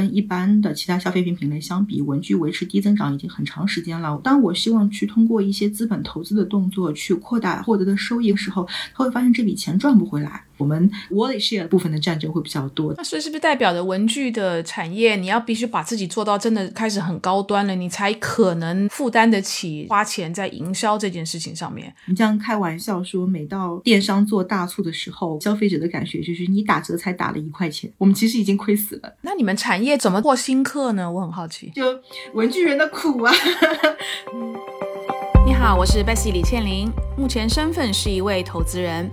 [0.00, 4.18] 跟一般的其他消费品品类相比，文具维持低增长已经很长时间了。
[4.24, 10.42] 当我希望去通过一些资本投资的动作去扩大获得的收益的时候，他会发现这笔钱赚不回来。
[10.60, 12.94] 我们 wallet share 部分的战争会比较多。
[12.96, 21.92] 那所以是不是代表着文具的产业，你要必须把自己做到真的开始很高端了，你才可能负担得起花钱在营销这件事情上面？
[22.06, 29.16] 你这样开玩笑说，每到电商做大促的时候，消费者的感觉就是你打折才打了一块钱，我们其实已经亏死了。
[29.22, 31.10] 那你们产业怎么获新客呢？
[31.10, 31.72] 我很好奇。
[31.74, 31.98] 就
[32.34, 33.32] 文具人的苦啊。
[35.46, 39.10] 你好，我是 Bessy 李倩玲，目前身份是一位投资人。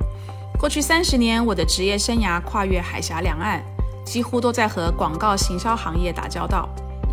[0.60, 3.64] 过去三十年，我的职业生涯跨越海峡两岸，
[4.04, 6.68] 几乎都在和广告行销行业打交道。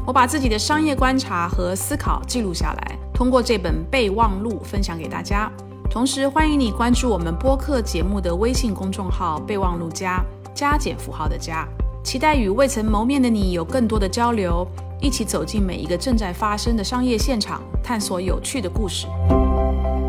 [0.07, 5.53] 我把自己的商业观察和思考记录下来，通过这本备忘录分享给大家。
[5.91, 11.69] 同时，欢迎你关注我们播客节目的微信公众号“备忘录加”，加减符号的加。
[12.03, 14.67] 期待与未曾谋面的你有更多的交流，
[15.03, 19.07] 一起走进每一个正在发生的商业现场，探索有趣的故事。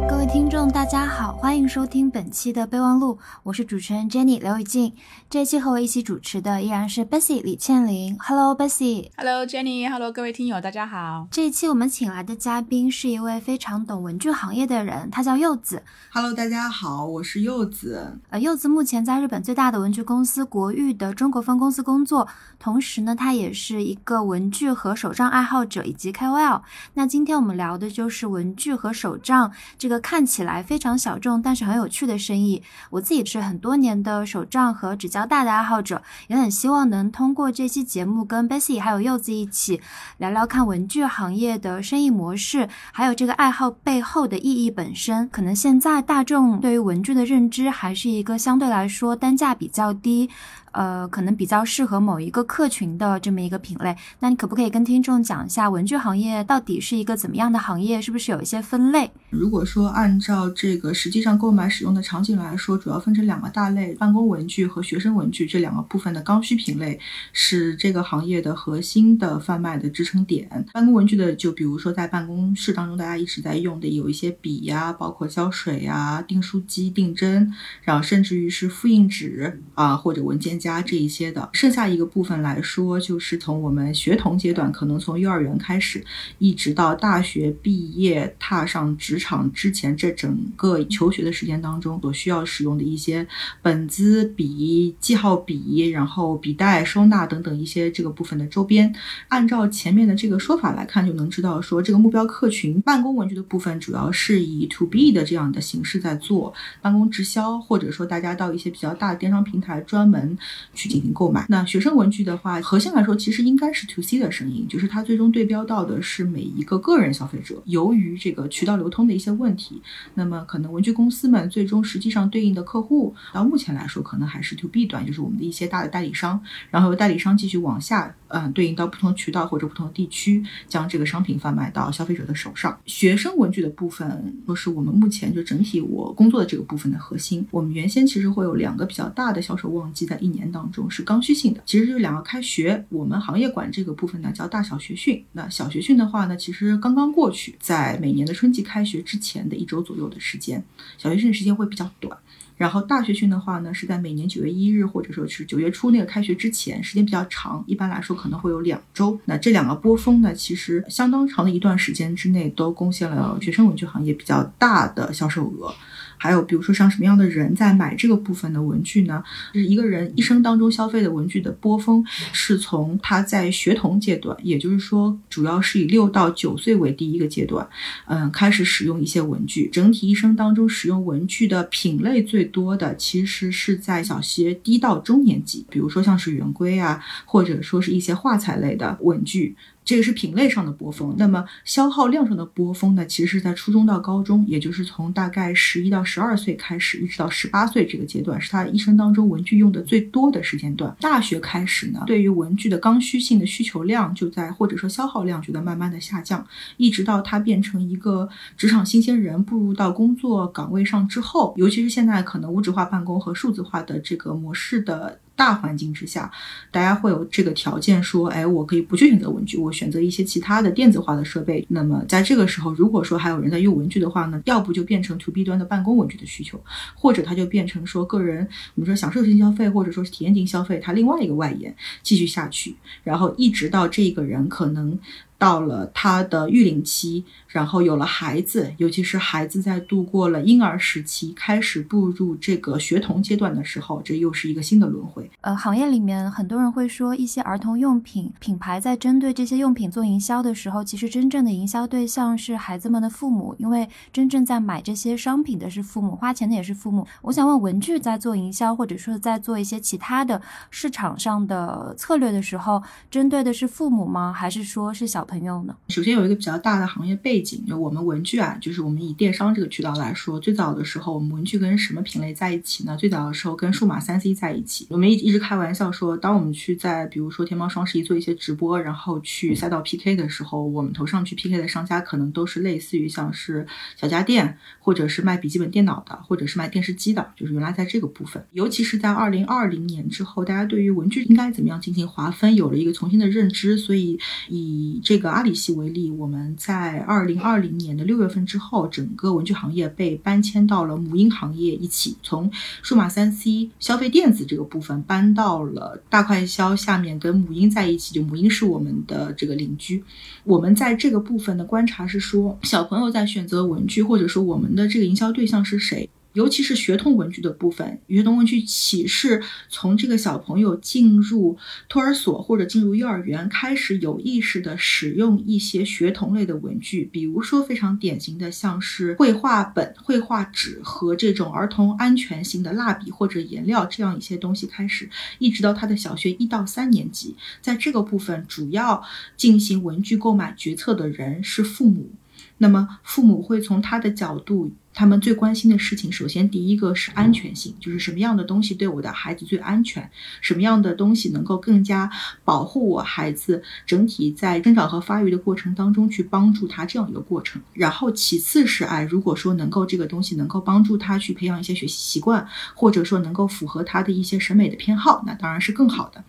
[0.07, 4.93] 各位听众，大家好，欢迎收听本期的备忘录，我是主持人 Jenny 刘雨静。
[5.29, 8.15] 这一期和我一起主持的依然是 Bessy 李倩玲。
[8.19, 9.09] Hello Bessy。
[9.17, 9.89] Hello Jenny。
[9.89, 11.27] Hello 各位听友，大家好。
[11.31, 15.81] 这一期我们请来的嘉宾是一位非常懂文具行业的人，他叫柚子。
[16.11, 18.19] Hello 大家好，我是柚子。
[18.29, 22.27] 呃，柚子目前在日本最大的文具公司国誉的中国分公司工作，
[22.59, 26.61] 同时呢，他也是一个文具和手账爱好者以及 KOL。
[26.93, 29.94] 那今天我们聊的就是文具和手账这个。
[29.99, 32.61] 看起来非常小众，但是很有趣的生意。
[32.89, 39.81] 我自己是很多年的手账和纸胶带的爱好者，也很希望能通过这期节目跟 Bessie 还有柚子一起
[40.17, 45.29] 聊聊看文具行业的生意模式，还有这个爱好背后的意义本身。
[45.29, 50.29] 可能现在大众对于文具的认知还是一个相对来说单价比较低。
[50.75, 58.01] 呃，可能比较适合某一个客群的这么一个品类，那你可不可以跟听众讲一下文具行业到底是一个怎么样的行业？
[58.01, 59.09] 是不是有一些分类？
[59.29, 66.99] 如果说按照这个实际上购买使用的场景来说，主要分成两个大类：办公文具和学生文具这两个部分的刚需品类
[67.31, 70.65] 是这个行业的核心的贩卖的支撑点。
[70.73, 77.49] 办公文具的，就比如说在办公室当中大家一直在用的有一些笔呀，包括胶水啊、订书机、订针，
[77.83, 80.64] 然后甚至于是复印纸啊或者文件夹。
[80.65, 86.03] 加这一些的，剩下一个部分来说，就是从我们学童阶段，可能从幼儿园开始，
[86.39, 93.27] 一直到大学毕业踏上职场之前，这整个求学的时间当中所需要使用的一些
[93.61, 98.91] 本子、笔、记号笔，然后笔袋、收纳等等一些这个部分的周边。
[99.27, 106.51] 按照前面的这个说法来看，就能知道说，这个目标客群办公文具的部分，主要是以 to B 的这样的形式在做
[106.81, 110.35] 办公直销，或者说大家到一些比较大的电商平台专门。
[110.73, 111.45] 去进行购买。
[111.49, 117.61] 那学生文具的话，核心来说其实应该是 to C 的声音，就是它最终对标到的是每一个个人消费者。
[117.65, 119.81] 由于这个渠道流通的一些问题，
[120.13, 132.79] 那么可能文具公司们最终实际上对应的客户，到目前来说可能还是 to B 端，就是我们的一些大的代理商，然后由代理商继续往下，嗯，对应到不同渠道或者不同地区，将这个商品贩卖到消费者的手上。
[132.85, 137.45] 学生文具的部分，都是我们目前就整体我工作的这个部分的核心。
[137.51, 140.45] 我们原先其实会有两个比较大的销售旺季在一年。
[140.51, 145.21] 当中是刚需性的，其实就是两个开学，我们行业管这个部分呢叫大小学训。
[145.31, 150.63] 那小学训的话呢，其实刚刚过去，在每年的春季开学之前的一周左右的时间，
[150.97, 152.15] 小学训时间会比较短。
[152.57, 159.19] 然后大学训的话呢，是在每年九月一日或者说是九月初那个开学之前，时间比较长，一般来说可能会有两周。
[159.25, 165.73] 那这两个波峰呢，其实相当长的一段时间之内，都贡献了学生文具行业比较大的销售额。
[166.17, 169.23] 还有，比如说像什么样的人在买这个部分的文具呢？
[169.53, 177.67] 就是一个人一生当中消费的文具的波峰，是从他在学童阶段，也就是说，主要是以六到九岁为第一个阶段，
[178.07, 179.69] 嗯，开始使用一些文具。
[179.71, 189.55] 整体一生当中使用文具的品类最多的，其实是在小学低到中年级，比如说像是圆规啊，或者说是一些画材类的文具。
[189.85, 193.05] 这个是品类上的波峰，那么消耗量上的波峰呢？
[193.05, 200.93] 其实是在初中到高中，也就是从大概十一到十二岁开始，一直到十八岁这个阶段，是他一生当中文具用的最多的时间段。
[200.99, 206.45] 大学开始呢，对于文具的刚需性的需求量就在或者说消耗量就在慢慢的下降，
[206.77, 208.27] 一直到他变成一个
[208.57, 215.19] 职场新鲜人步入到工作岗位上之后，尤其是现在可能无纸化办公和数字化的这个模式的。
[215.35, 216.31] 大环境之下，
[216.71, 221.65] 大家会有这个条件说，哎，我可以不去选择文具，我选择一些其他的电子化的设备。
[221.69, 226.59] 那么在这个时候，如果说还有人在用文具的话呢，要不就变成 to B 端的办公文具的需求，
[226.93, 234.97] 或者它就变成说个人我们说享受性消费，或者说是体验型消费，它另外一个外延继续下去，然后一直到这个人可能。
[235.37, 245.29] 到了他的育龄期，然后有了孩子，尤其是孩子在度过了婴儿时期，开始步入这个学童阶段的时候，这又是一个新的轮回。
[245.41, 257.05] 呃，行业里面很多人会说，一些儿童用品品牌在针对这些用品做营销的时候，其实真正的营销对象是孩子们的父母，因为真正在买这些商品的是父母，花钱的也是父母。
[257.21, 260.41] 我想问，文具在做营销，或者说在做一些其他的
[260.71, 262.81] 市场上的策略的时候，
[263.11, 264.31] 针对的是父母吗？
[264.31, 265.24] 还是说是小？
[265.25, 265.75] 朋友呢？
[265.89, 272.95] 首先有一个比较大的行业背景，就我们文具啊，就是我们以电商这个渠道来说，最早的时候，我们文具跟什么品类在一起呢？
[272.95, 274.85] 最早的时候跟数码三 C 在一起。
[274.89, 288.45] 我们一一直开玩笑说，当我们去在比如说天猫双十一做一些直播，然后去赛道 PK 的时候，我们头上去 PK 的商家可能都是类似于像是小家电，或者是卖笔记本电脑的，或者是卖电视机的，就是原来在这个部分。
[288.51, 294.19] 尤其是在二零二零年之后，大家对于文具应该怎么样进行划分，有了一个重新的认知，所以
[294.49, 295.14] 以这。
[295.15, 302.51] 这个阿里系为例，我们在二零二零年的六月份之后，整个文具行业被搬迁到了母婴行业一起，从
[302.81, 308.13] 数码三 C 消费电子这个部分搬到了大快消下面，跟母婴在一起。
[308.13, 310.03] 就母婴是我们的这个邻居。
[310.43, 316.09] 我们在这个部分的观察是说，小朋友在选择文具，或者说我们的这个营销对象是谁？
[316.35, 335.09] 尤其是学童文具的部分，学童文具起是从这个小朋友进入托儿所或者进入幼儿园开始有意识的使用一些学童类的文具，比如说非常典型的像是绘画本、绘画纸和这种儿童安全型的蜡笔或者颜料这样一些东西开始，
[335.39, 339.01] 一直到他的小学一到三年级，在这个部分主要
[339.37, 342.09] 进行文具购买决策的人是父母，
[342.57, 344.73] 那么父母会从他的角度。
[344.95, 350.09] 他们最关心的事情，首先第一个是安全性，就是什么样的东西对我的孩子最安全，
[350.39, 352.09] 什么样的东西能够更加
[352.45, 357.61] 保护我孩子整体在生长和发育的过程当中去帮助他这样一个过程。
[357.73, 366.23] 然后其次是哎，如果说能够这个东西能够帮助他去培养一些学习习惯，或者说能够符合他的一些审美的偏好，那当然是更好的。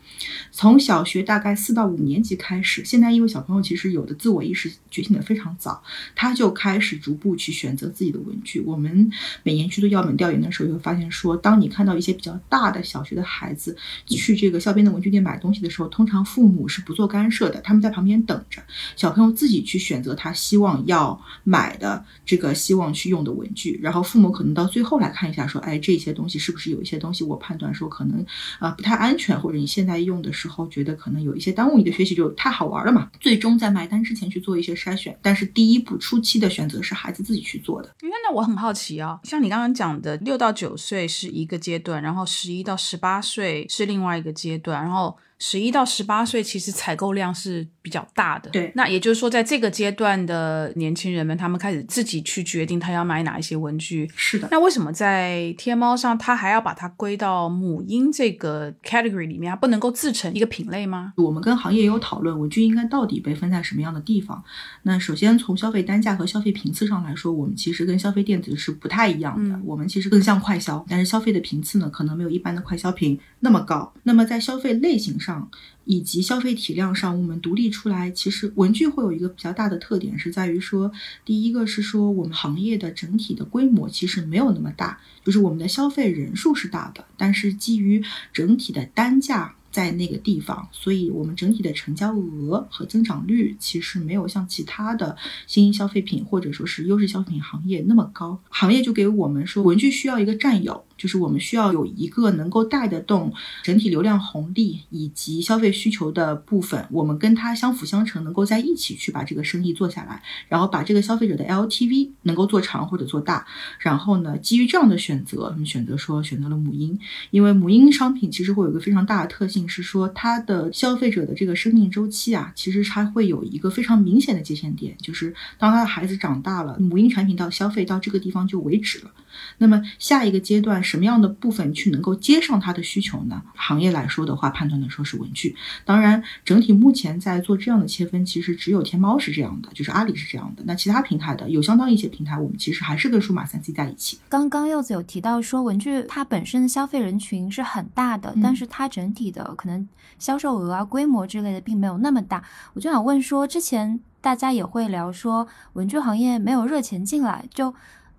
[0.51, 5.81] 从小学大概四到五年级开始，现在因为小朋友其实有的自我意识觉醒的非常早，
[6.17, 8.56] 他就开始逐步去选择自己的文具。
[8.61, 9.11] 我们
[9.43, 13.77] 每年去做样本调研的时候，就会发现说，当你看到一些比较大的小学的孩子
[14.07, 18.63] 去这个校边的文具店买东西的时候，通常父母是不做干涉的，他们在旁边等着
[18.97, 28.25] 小朋友自己去选择他希望要买的这个希望去用的文具，然后父母可能到最后来看一下，说，哎，这些东西是不是有一些东西我判断说可能
[28.59, 33.11] 啊不太安全，或者你现在用的时候觉得可能有一些耽误你的学习，就太好玩了嘛。
[33.21, 37.95] 最终在买单之前去做一些筛选，但是第一步初期的选择是孩子自己去做的。
[38.01, 38.46] 那那我。
[38.47, 45.17] 很好奇啊，像你刚刚讲的，六到九岁是一个阶段，然后十一到十八岁是另外一个阶段，然后。
[45.39, 48.51] 十一到十八岁，其实采购量是比较大的。
[48.51, 54.11] 对，那也就是说，在这个阶段的年轻人们，他们开始自己去决定他要买哪一些文具。
[54.17, 54.49] 是的。
[54.51, 61.13] 那为什么在天猫上，他还要把它归到母婴这个 category 里面，它不能够自成一个品类吗？
[61.17, 64.43] 我们跟行业有讨论，文具应该到底被分在什么样的地方？
[64.85, 69.61] 那首先从消费单价和消费频次上来说，我们其实跟消费电子是不太一样的。
[69.65, 73.93] 我们其实更像快消，但是消费的频次呢，可能没有一般的快消品那么高。
[74.05, 75.51] 那么在消费类型上，上
[75.85, 80.93] 以及消费体量上，我们独立出来，其实文具会有一个比较大的特点，是在于说，
[81.25, 95.17] 第一个是说我们行业的整体的规模其实没有那么大，就是我们的消费人数是大的，但是基于整体的单价在那个地方，所以我们整体的成交额和增长率其实没有像其他的
[95.47, 98.41] 新兴消费品或者说是优势消费品行业那么高。
[98.49, 100.85] 行业就给我们说，文具需要一个占有。
[100.97, 113.47] 就是我们需要有一个能够带得动整体流量红利以及消费需求的部分，我们跟它相辅相成，能够在一起去把这个生意做下来，然后把这个消费者的 LTV 能够做长或者做大。
[113.79, 116.99] 然后呢，基于这样的选择，我们选择说选择了母婴，
[117.31, 129.11] 因为母婴商品其实会有一个非常大的特性，是说它的消费者的这个生命周期啊，其实它会有一个非常明显的界限点，就是当他的孩子长大了，母婴产品到消费到这个地方就为止了。
[129.59, 130.83] 那么下一个阶段。
[130.87, 133.43] 什么样的部分去能够接上它的需求呢？
[133.55, 135.55] 行业来说的话，判断的说是文具。
[135.85, 140.63] 当然，整体目前在做这样的切分，其实只有天猫是这样的，就是阿里是这样的。
[140.65, 144.19] 那其他平台的有相当一些平台，我们其实还是跟数码三 C 在一起。
[144.29, 149.87] 刚刚柚子有提到说，文具它本身的消费人群是很大的，但是它整体的可能
[150.19, 152.45] 销售额啊、规模之类的并没有那么大。
[152.75, 157.75] 我就想问说，之前大家也会聊说，文具行业没有热钱进来，就。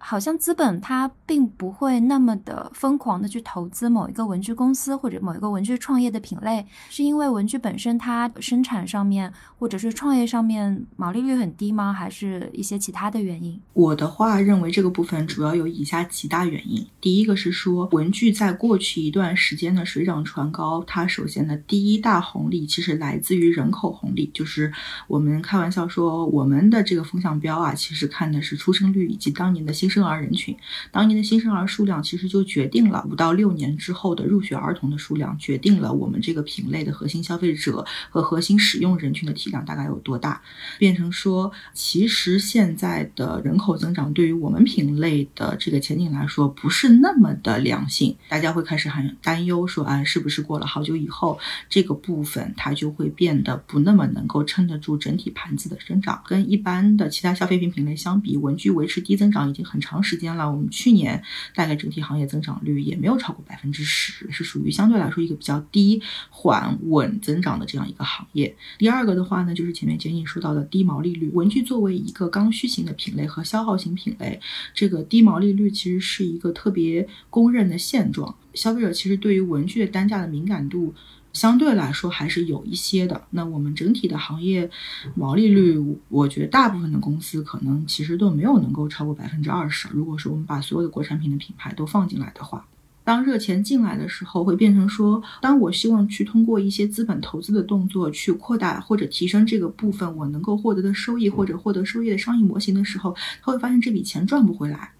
[0.10, 11.92] 好像资本它并不会那么的疯狂的去投资某一个文具公司或者某一个文具创业的品类，是因为文具本身它生产上面或者是创业上面毛利率很低吗？
[11.92, 13.60] 还是一些其他的原因？
[13.74, 16.88] 我的话认为这个部分主要有以下几大原因。
[17.02, 24.72] 第一个是说，文具在过去一段时间的水涨船高，它首先的第一大红利其实来自于人口红利，就是
[25.10, 29.90] 我们开玩笑说我们的这个风向标啊，其实看的是出生率以及当年的新。
[29.90, 30.56] 生儿人群，
[30.92, 40.42] 当年的新生儿数量其实就决定了五到六年之后的入学儿童的数量，决定了我们这个品类的核心消费者和核心使用人群的体量大概有多大。
[40.78, 51.40] 变成说，其实现在的人口增长对于我们品类的这个前景来说不是那么的良性，大家会开始很担忧，说啊，是不是过了好久以后，
[51.70, 56.22] 这个部分它就会变得不那么能够撑得住整体盘子的增长？
[56.28, 59.77] 跟一般的其他消费品品类相比，文具维持低增长已经很。
[59.78, 61.22] 很长时间了，我们去年
[61.54, 68.56] 大概整体行业增长率也没有超过百分之十，是属于相对来说一个比较低缓稳增长的这样一个行业。
[68.80, 71.30] 第二个的话呢，就是前面简简说到的低毛利率。
[71.30, 74.42] 文具作为一个刚需型的品类和消耗型品类，
[74.74, 78.36] 这个低毛利率其实是一个特别公认的现状。
[78.56, 80.96] 消费者其实对于文具的单价的敏感度。
[81.38, 83.22] 相对来说还是有一些的。
[83.30, 84.70] 那我们整体的行业
[85.14, 85.78] 毛利率，
[86.10, 89.88] 我觉得大部分的公司可能其实都没有能够超过百分之二十。
[89.94, 92.66] 如果说我们把所有的国产品的品牌都放进来的话，
[93.04, 104.92] 当热钱进来的时候，会变成说，当我希望去通过一些资本投资的动作去扩大或者提升这个部分我能够获得的收益或者获得收益的商业模型的时候，他会发现这笔钱赚不回来。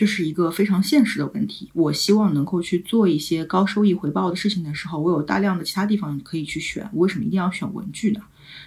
[0.00, 1.68] 这是一个非常现实的问题。
[1.74, 6.88] 我希望能够去做一些高收益回报的事情的时候，我有大量的其他地方可以去选。
[6.94, 8.22] 我为什么一定要选文具呢？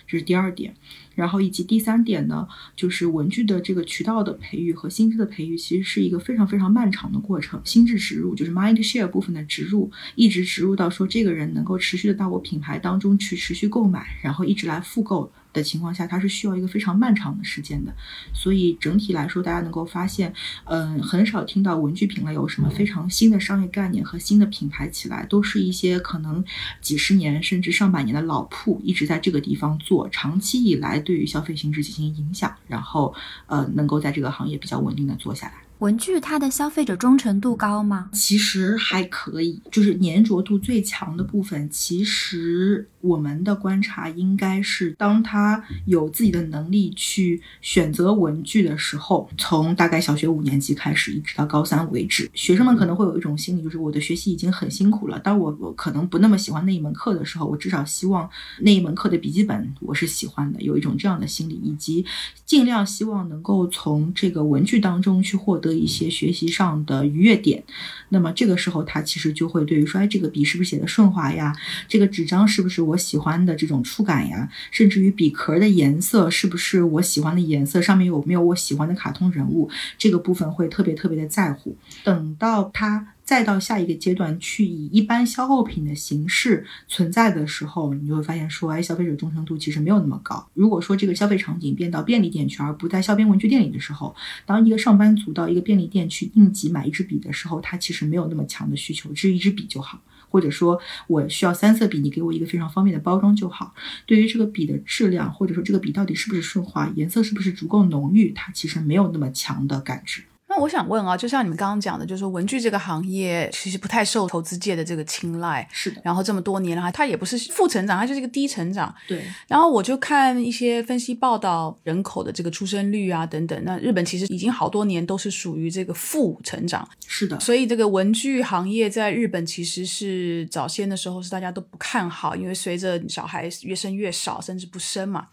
[0.05, 0.75] 这是第二点。
[1.15, 7.59] 然后以及第三点呢，就是文具的这个渠道的培育和心智的培育，其实是一个非常非常漫长的过程。
[7.63, 15.31] 心智植入就是 mind share 部分的植入，一直植入到说这个人能够持续的到我品牌当中去持续购买，然后一直来复购。
[15.53, 17.93] 的情况下，它是需要一个非常漫长的时间的，
[18.33, 20.33] 所以整体来说，大家能够发现，
[20.65, 26.43] 嗯，很少听到文具品类有什么非常新的商业概念和新的品牌起来，都是一些可能
[26.81, 33.13] 几十年甚至上百年的老铺一直在这个地方做，长期以来对于消费心智进行影响，然后
[33.45, 35.53] 呃，能够在这个行业比较稳定的做下来。
[35.79, 38.10] 文具它的消费者忠诚度高吗？
[38.13, 41.69] 其实还可以，就是粘着度最强的部分。
[41.69, 55.19] 其实我们的观察应该是，当他有自己的能力去选择文具的时候，从大概小学五年级开始，一直到高三为止，学生们可能会有一种心理，就是我的学习已经很辛苦了。
[55.19, 58.27] 当我我可能不那么喜欢那一门课的时候，我至少希望
[58.62, 62.05] 那一门课的笔记本我是喜欢的，有一种这样的心理，以及
[62.45, 65.74] 尽量希望能够从这个文具当中去获得。
[65.74, 67.62] 一些学习上的愉悦点，
[68.10, 71.53] 那么这个时候他其实就会对于说，哎，这个笔是不是写的顺滑呀？
[71.89, 74.50] 这个纸张是不是我我喜欢的这种触感呀？
[74.71, 77.81] 甚至于笔壳的颜色是不是我喜欢的颜色？
[77.81, 79.69] 上面有没有我喜欢的卡通人物？
[79.97, 81.75] 这个部分会特别特别的在乎。
[82.03, 83.09] 等到他。
[83.23, 90.45] 再到下一个阶段去以一般消耗品的形式存在的时候，你就会发现说，哎，消费者忠诚度其实没有那么高。
[90.53, 94.13] 如果说这个消费场景变到便利店去，而不在校边文具店里的时候，
[94.45, 100.01] 当一个上班族到一个便利店去应急买一支笔的时候，他其实没有那么强的需求，只有一支笔就好，
[100.33, 103.75] 或者说我需要三色笔，你给我一个非常方便的包装就好。
[104.07, 110.23] 对于这个笔的质量，或者说这个笔到底是不是顺滑，颜色是不是足够浓郁，它其实没有那么强的感知。
[110.55, 116.00] 那我想问啊，就像你们刚刚讲的，就是说文具这个行业其实不太受投资界的这个青睐，是的。
[116.03, 118.93] 然后这么多年了，它也不是负成长，它就是一个低成长。
[119.07, 119.24] 对。
[119.48, 126.88] 然后我就看一些分析报道，人口的这个出生率啊等等，那日本其实已经好多年都是属于这个负成长。
[127.07, 127.39] 是的。
[127.39, 135.29] 所以这个文具行业在日本其实是早先的时候是大家都不看好，因为随着小孩越生越少，甚至不生嘛。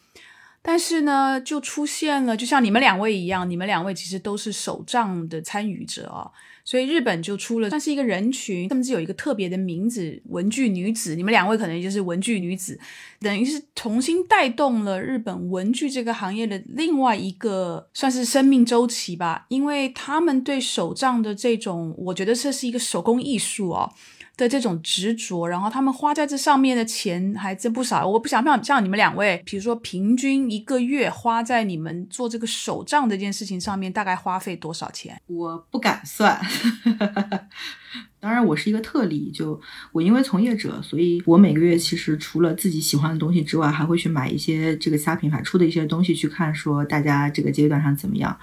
[0.62, 6.30] 但是呢，就出现了，就像你们两位一样，你们两位其实都是手账的参与者啊。
[6.62, 11.16] 所以日本就出了，算是一个人群，甚至有一个特别的名字“文具女子”。
[11.16, 12.78] 你们两位可能就是文具女子，
[13.20, 19.46] 等于是重新带动了日本文具这个行业的另外一个算是生命周期吧。
[19.48, 23.90] 因为他们对手账的这种，我觉得这是一个手工艺术哦。
[24.40, 28.06] 的这种执着，然后他们花在这上面的钱还真不少。
[28.08, 35.20] 我不想像像你们两位，比如说平均一个月花在你们做这个手账这件事情上面，大概花费多少钱？
[35.26, 36.40] 我不敢算。
[38.20, 39.58] 当然，我是一个特例，就
[39.92, 48.38] 我因为从业者，所以我每个月其实除了自己喜欢的东西之外，还会去买一些这个其他品牌出的一些东西去看，说大家这个阶段上怎么样。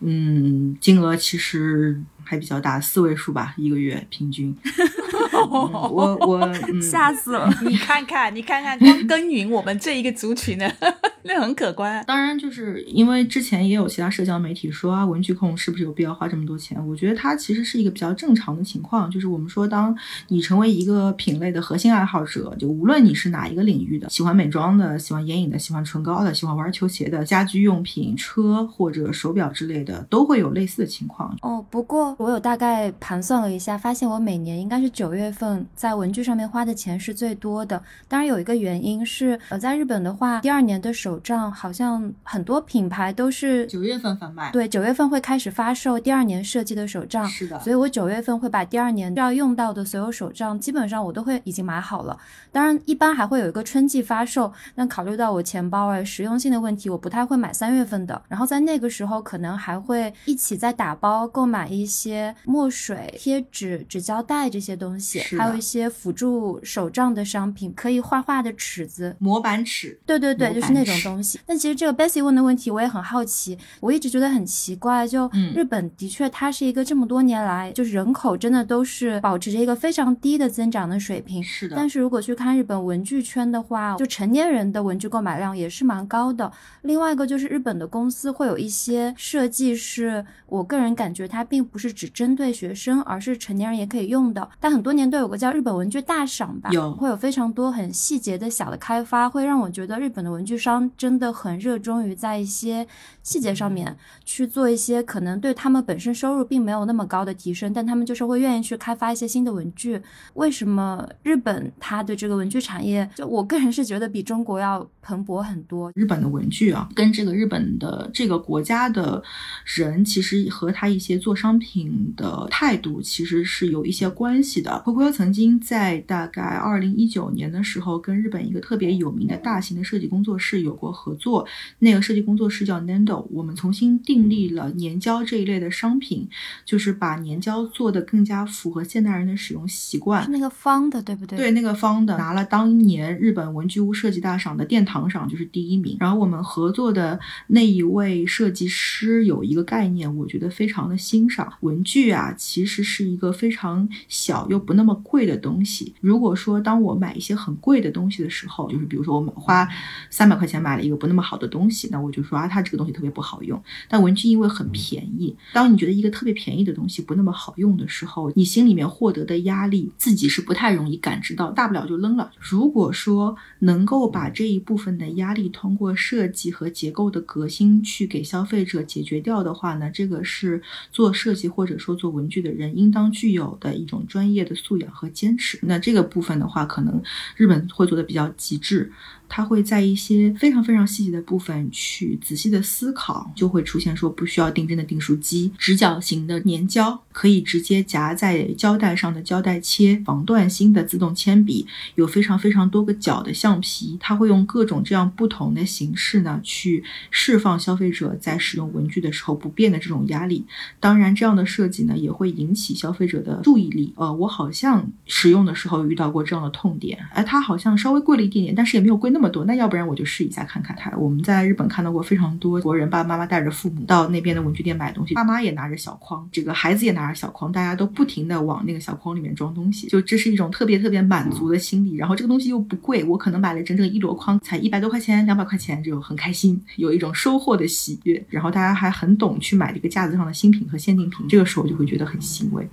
[0.00, 1.98] 嗯，金额其实
[2.30, 4.56] 还比较大，四位数吧，一个月平均。
[5.50, 7.52] 我我吓死了！
[7.62, 10.70] 你看看，你看看，光耕耘我们这一个族群呢，
[11.24, 12.04] 那很可观。
[12.06, 16.80] 当然，就是因为之前也有其他社交媒体说啊，文具控是不是有必要花这么多钱？
[16.86, 19.10] 我觉得它其实是一个比较正常的情况。
[19.10, 19.96] 就是我们说，当
[20.28, 31.36] 你成为一个品类的核心爱好者，就无论你是哪一个领域的，喜欢美妆的，喜欢眼影的，喜欢唇膏的，喜欢玩球鞋的，家居用品、车或者手表之类的，都会有类似的情况。
[31.42, 35.30] 哦，不过我有大概盘算了一下，发现我每年应该是九月。
[35.30, 52.18] 份在文具上面花的钱是最多的，当然有一个原因是，呃，在日本的话，第二年的手账好像很多品牌都是九月份贩卖，对，九月份会开始发售第二年设计的手账，是的，所以我九月份会把第二年要用到的所有手账，基本上我都会已经买好了。
[52.50, 58.20] 当然，一般还会有一个春季发售，那考虑到我钱包啊实用性的问题，我不太会买三月份的。
[58.28, 61.99] 然后在那个时候，可能还会一起再打包购买一些
[62.44, 65.20] 墨水、贴纸、纸胶带这些东西。
[65.38, 71.38] 还有一些辅助手账的商品，可以画画的尺子、模板尺，对对对，就是那种东西。
[71.46, 75.06] 但其实这个 Bessy 问的问题，我也很好奇，我一直觉得很奇怪。
[75.06, 81.42] 就日本的确，它是一个这么多年来，就是人口真的都是保持着一个非常低的增长的水平。
[81.42, 81.76] 是的。
[81.76, 86.50] 但是如果去看日本文具圈的话，就成年人的文具购买量也是蛮高的。
[86.82, 94.48] 另外一个就是日本的公司会有一些设计，是我个人感觉它并不是只针对学生，而是成年人也可以用的。
[94.58, 95.50] 但很多年都有个叫。
[95.50, 102.86] 日本文具大赏吧，有会有非常多很细节的小的开发，会让我觉得日本的文具商真的很热衷于在一些
[103.22, 110.00] 细节上面去做一些可能对他们本身收入并没有那么高的提升，但他们就是会愿意去开发一些新的文具。
[110.34, 115.90] 为什么日本它的这个文具产业，就我个人是觉得比中国要蓬勃很多。
[115.94, 119.22] 日本的文具啊，跟这个日本的这个国家的
[119.64, 121.79] 人，其实和他一些做商品
[122.16, 124.78] 的态度其实是有一些关系的。
[124.84, 125.50] 灰灰曾经。
[125.60, 131.46] 在大概二零一九年的时候，跟日本一个特别有名的大型的设计工作室有过合作。
[131.78, 136.28] 那个设计工作室叫 Nando，我们重新订立了粘胶这一类的商品，
[136.64, 140.24] 就是把粘胶做的更加符合现代人的使用习惯。
[140.24, 141.38] 是那个方的，对不对？
[141.38, 145.96] 对，那个方的拿了当年日本文具屋设计大赏的殿堂赏，就是第一名。
[146.00, 151.52] 然后我们合作的那一位设计师有一个概念，我觉得非常的欣赏。
[151.70, 155.40] 文具啊，其实是一个非常小又不那么贵的。
[155.40, 159.66] 东西，如果说当我买一些很贵的东西的时候，就是比如说我们花
[160.10, 163.58] 三百块钱买了一个不那么好的东西，那我就说啊，它这个东西特别不好用。
[163.88, 172.30] 但文具因为很便宜，当你觉得一个特别便宜的东西不那么好用的时候，你心里面获得的压力自己是不太容易感知到，大不了就扔了。
[172.38, 180.60] 如果说能够把这一部分的压力通过设计和结构的革新去给消费者解决掉的话呢，这个是
[180.92, 185.10] 做设计或者说做文具的人应当具有的一种专业的素养和。
[185.10, 187.02] 坚持，那这个部分的话，可能
[187.36, 188.90] 日本会做的比较极致。
[189.30, 201.64] 他会在一些非常非常细节的部分去仔细的思考，就会出现说不需要定针的订书机，直角型的粘胶可以直接夹在胶带上的胶带切，防断芯的自动铅笔，
[201.94, 210.44] 有非常非常多个角的橡皮，他会用各种这样不同的形式呢，去释放消费者在使用文具的时候不便的这种压力。
[210.80, 213.94] 当然，这样的设计呢，也会引起消费者的注意力。
[213.94, 219.19] 呃，我好像使用的时候遇到过这样的痛点，哎，它好像稍微贵了一点点，但是也没有贵那么。
[219.20, 220.90] 那么多，那要不然我就试一下看看它。
[220.96, 231.96] 我们在日本看到过非常多国人爸爸妈妈带着父母到那边的文具店买东西，爸妈也拿着小筐，这个孩子也拿着小筐，大家都不停的往那个小筐里面装东西，就这是一种特别特别满足的心理。
[231.96, 238.24] 然后这个东西又不贵，我可能买了整整一箩筐，才一百多块钱、两百块钱，就很开心，有一种收获的喜悦。
[238.30, 242.66] 然后大家还很懂去买这个架子上的新品和限定品，这个时候就会觉得很欣慰。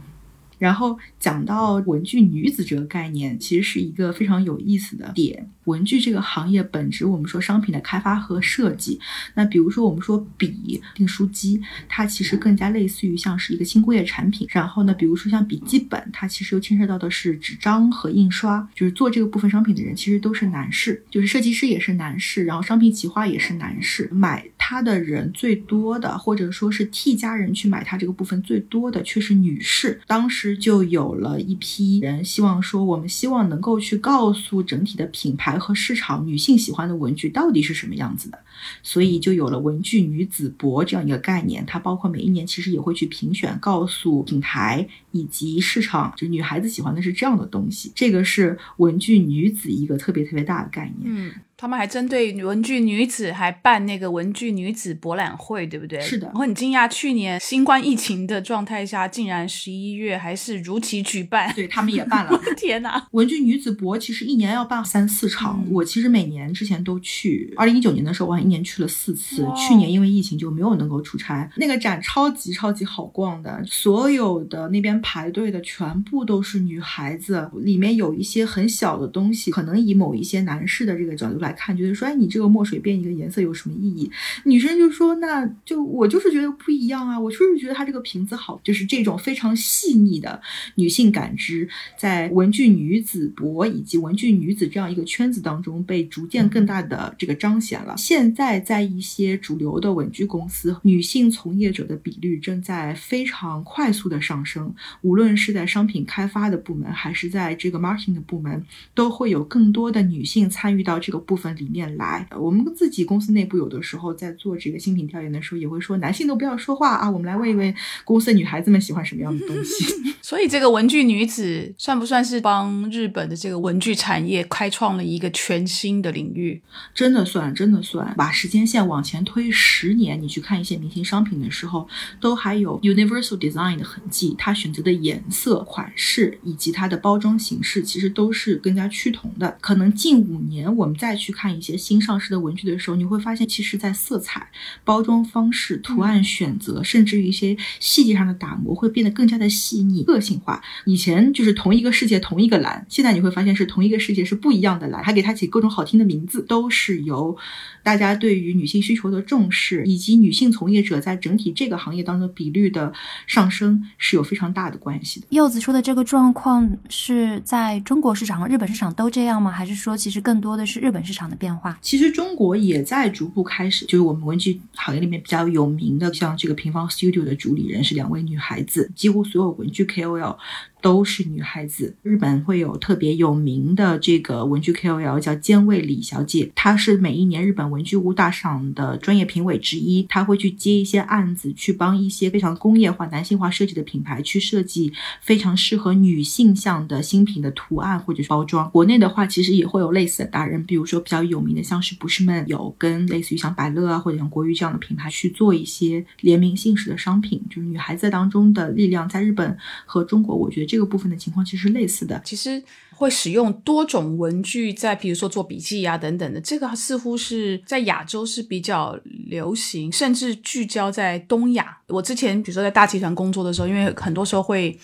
[0.57, 5.49] 然后讲到文具女子这个概念，其实是一个非常有意思的点。
[5.65, 8.97] 文具这个行业本质，我们说商品的开发和设计。
[9.33, 14.47] 那比如说我们说笔、订书机，它其实更加类似于像是一个轻工业产品。
[14.49, 18.65] 然后呢，比如说像笔记本，它其实又牵涉到的是纸张和印刷。
[18.73, 24.09] 就是做这个部分商品的人，其实都是男士，就是设计师也是男士，然后商品企划也是男士。
[24.13, 29.99] 买它的人最多的，或者说是替家人去买它这个部分最多的，却是女士。
[30.07, 35.57] 当时就有了一批人希望说，我们希望能够去告诉整体的品牌。
[35.57, 38.38] 和市场女性喜欢的文具到底是什么样子的？
[38.83, 41.65] 所以就有了文具女子博这样一个概念。
[41.65, 47.91] 它包括每一年其实也会去评选，告诉品牌以及市场，就女孩子喜欢的是这样的东西。
[47.95, 51.05] 这个是文具女子一个特别特别大的概念。
[51.05, 51.31] 嗯。
[51.57, 55.99] 他们还针对文具女子还办那个文具女子博览会，对不对？
[55.99, 56.29] 是的。
[56.35, 61.51] 我很惊讶，去年新冠疫情的状态下，竟然十一月还是如期举办。
[61.55, 62.39] 对他们也办了。
[62.55, 63.07] 天哪！
[63.11, 67.51] 文具女子博其实一年要办三四场，我其实每年之前都去。
[67.57, 69.43] 二零一九年的时候，我还一年去了四次。
[69.55, 71.49] 去年因为疫情就没有能够出差。
[71.55, 81.46] 那个展超级超级好逛的，所有的那边排队的全部都是女孩子，里面有一些很小的东西，可能以某一些男士的这个角度来。
[81.47, 84.12] 来看，觉得说，哎，你这个墨水变一个颜色有什么意义？
[84.43, 90.41] 女生就说，那就我就是觉得不一样啊，我就是觉得它这个瓶子好，就是这种非常细腻的
[90.75, 97.95] 女性感知，在文具女子博以及文具女子这样一个圈子当中被逐渐更大的这个彰显了。
[97.97, 111.37] 现在在一些主流的文具公司，女性从业者的比率正在非常快速的上升，无论是在商品开发的部门，还是在这个 marketing 的部门，都会有更多的女性参与到这个部。
[111.38, 117.71] 部分里面来，我们自己公司内部有的时候在做这个新品调研的时候，也会说男性都不要说话啊，我们来问一问
[118.04, 119.86] 公司的女孩子们喜欢什么样的东西。
[120.19, 126.60] 所以这个文具女子算不算是帮日本的这个文具产业开创了一个全新的领域？
[126.95, 128.12] 真的算，真的算。
[128.17, 131.88] 把时间线往前推十年，你去看一些明星商品的时候，
[132.19, 134.34] 都还有 universal design 的痕迹。
[134.39, 139.56] 它选择的颜色、款式以及它的包装形式，其实都是更加趋同的。
[139.62, 141.26] 可能近五年我们再去。
[141.27, 144.47] 去看一些新上市的文具的时候，你会发现，其实，在色彩、
[144.85, 150.63] 包装方式、图案选择，甚至于一些细节上的打磨，会变得更加的细腻、个性化。
[150.85, 157.35] 以前就是同一个世界、同一个蓝，现在你会发现是同一个世界是不一样的蓝，还给它起各种好听的名字，都是由
[157.83, 162.93] 大家对于女性需求的重视，以及女性从业者在整体这个行业当中比率的
[163.25, 165.27] 上升是有非常大的关系的。
[165.31, 169.51] 柚子说的这个状况是在中国市场和日本市场都这样吗？
[169.51, 171.16] 还是说其实更多的是日本市场？
[171.17, 173.86] 场的变化，其实中国也在逐步开始。
[173.86, 180.38] 就是我们文具行业里面比较有名的，像这个平方 Studio 的主理人是两位女孩子，几乎所有文具 KOL。
[180.81, 181.95] 都是女孩子。
[182.03, 190.03] 日本会有特别有名的这个文具 KOL 叫菅卫李小姐，她是每一年日本文具屋大赏的专业评委之一。
[190.03, 198.69] 她会去接一些案子，去帮一些非常工业化、男性化设计的品牌去设计非常适合女性向的新品的图案或者是包装。
[198.69, 210.66] 国内的话，其实也会有类似的达人，比如说比较有名的，像是不是们有跟类似于像百乐啊或者像国誉这样的品牌去做一些联名性质的商品，就是女孩子当中的力量，在日本和中国，我觉得。
[210.67, 212.62] 这个部分的情况其实类似的，其实
[212.97, 221.77] 会使用多种文具，在比如说做笔记啊等等的，这个似乎是在亚洲是比较流行，甚至聚焦在东亚。
[221.88, 224.77] 我之前比如说在大集团工作的时候，因为很多时候会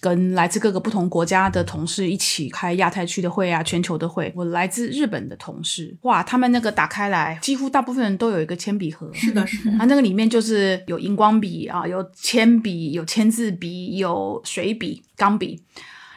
[0.00, 4.32] 跟来自各个不同国家的同事一起开亚太区的会啊、全球的会。
[4.34, 15.00] 我来自日本的同事，哇，他们那个打开来，几乎大部分人都有一个铅笔盒，是的，是的，啊，那个里面就是有荧光笔啊，有铅笔，有签字笔，有水笔。
[15.14, 15.62] 钢笔，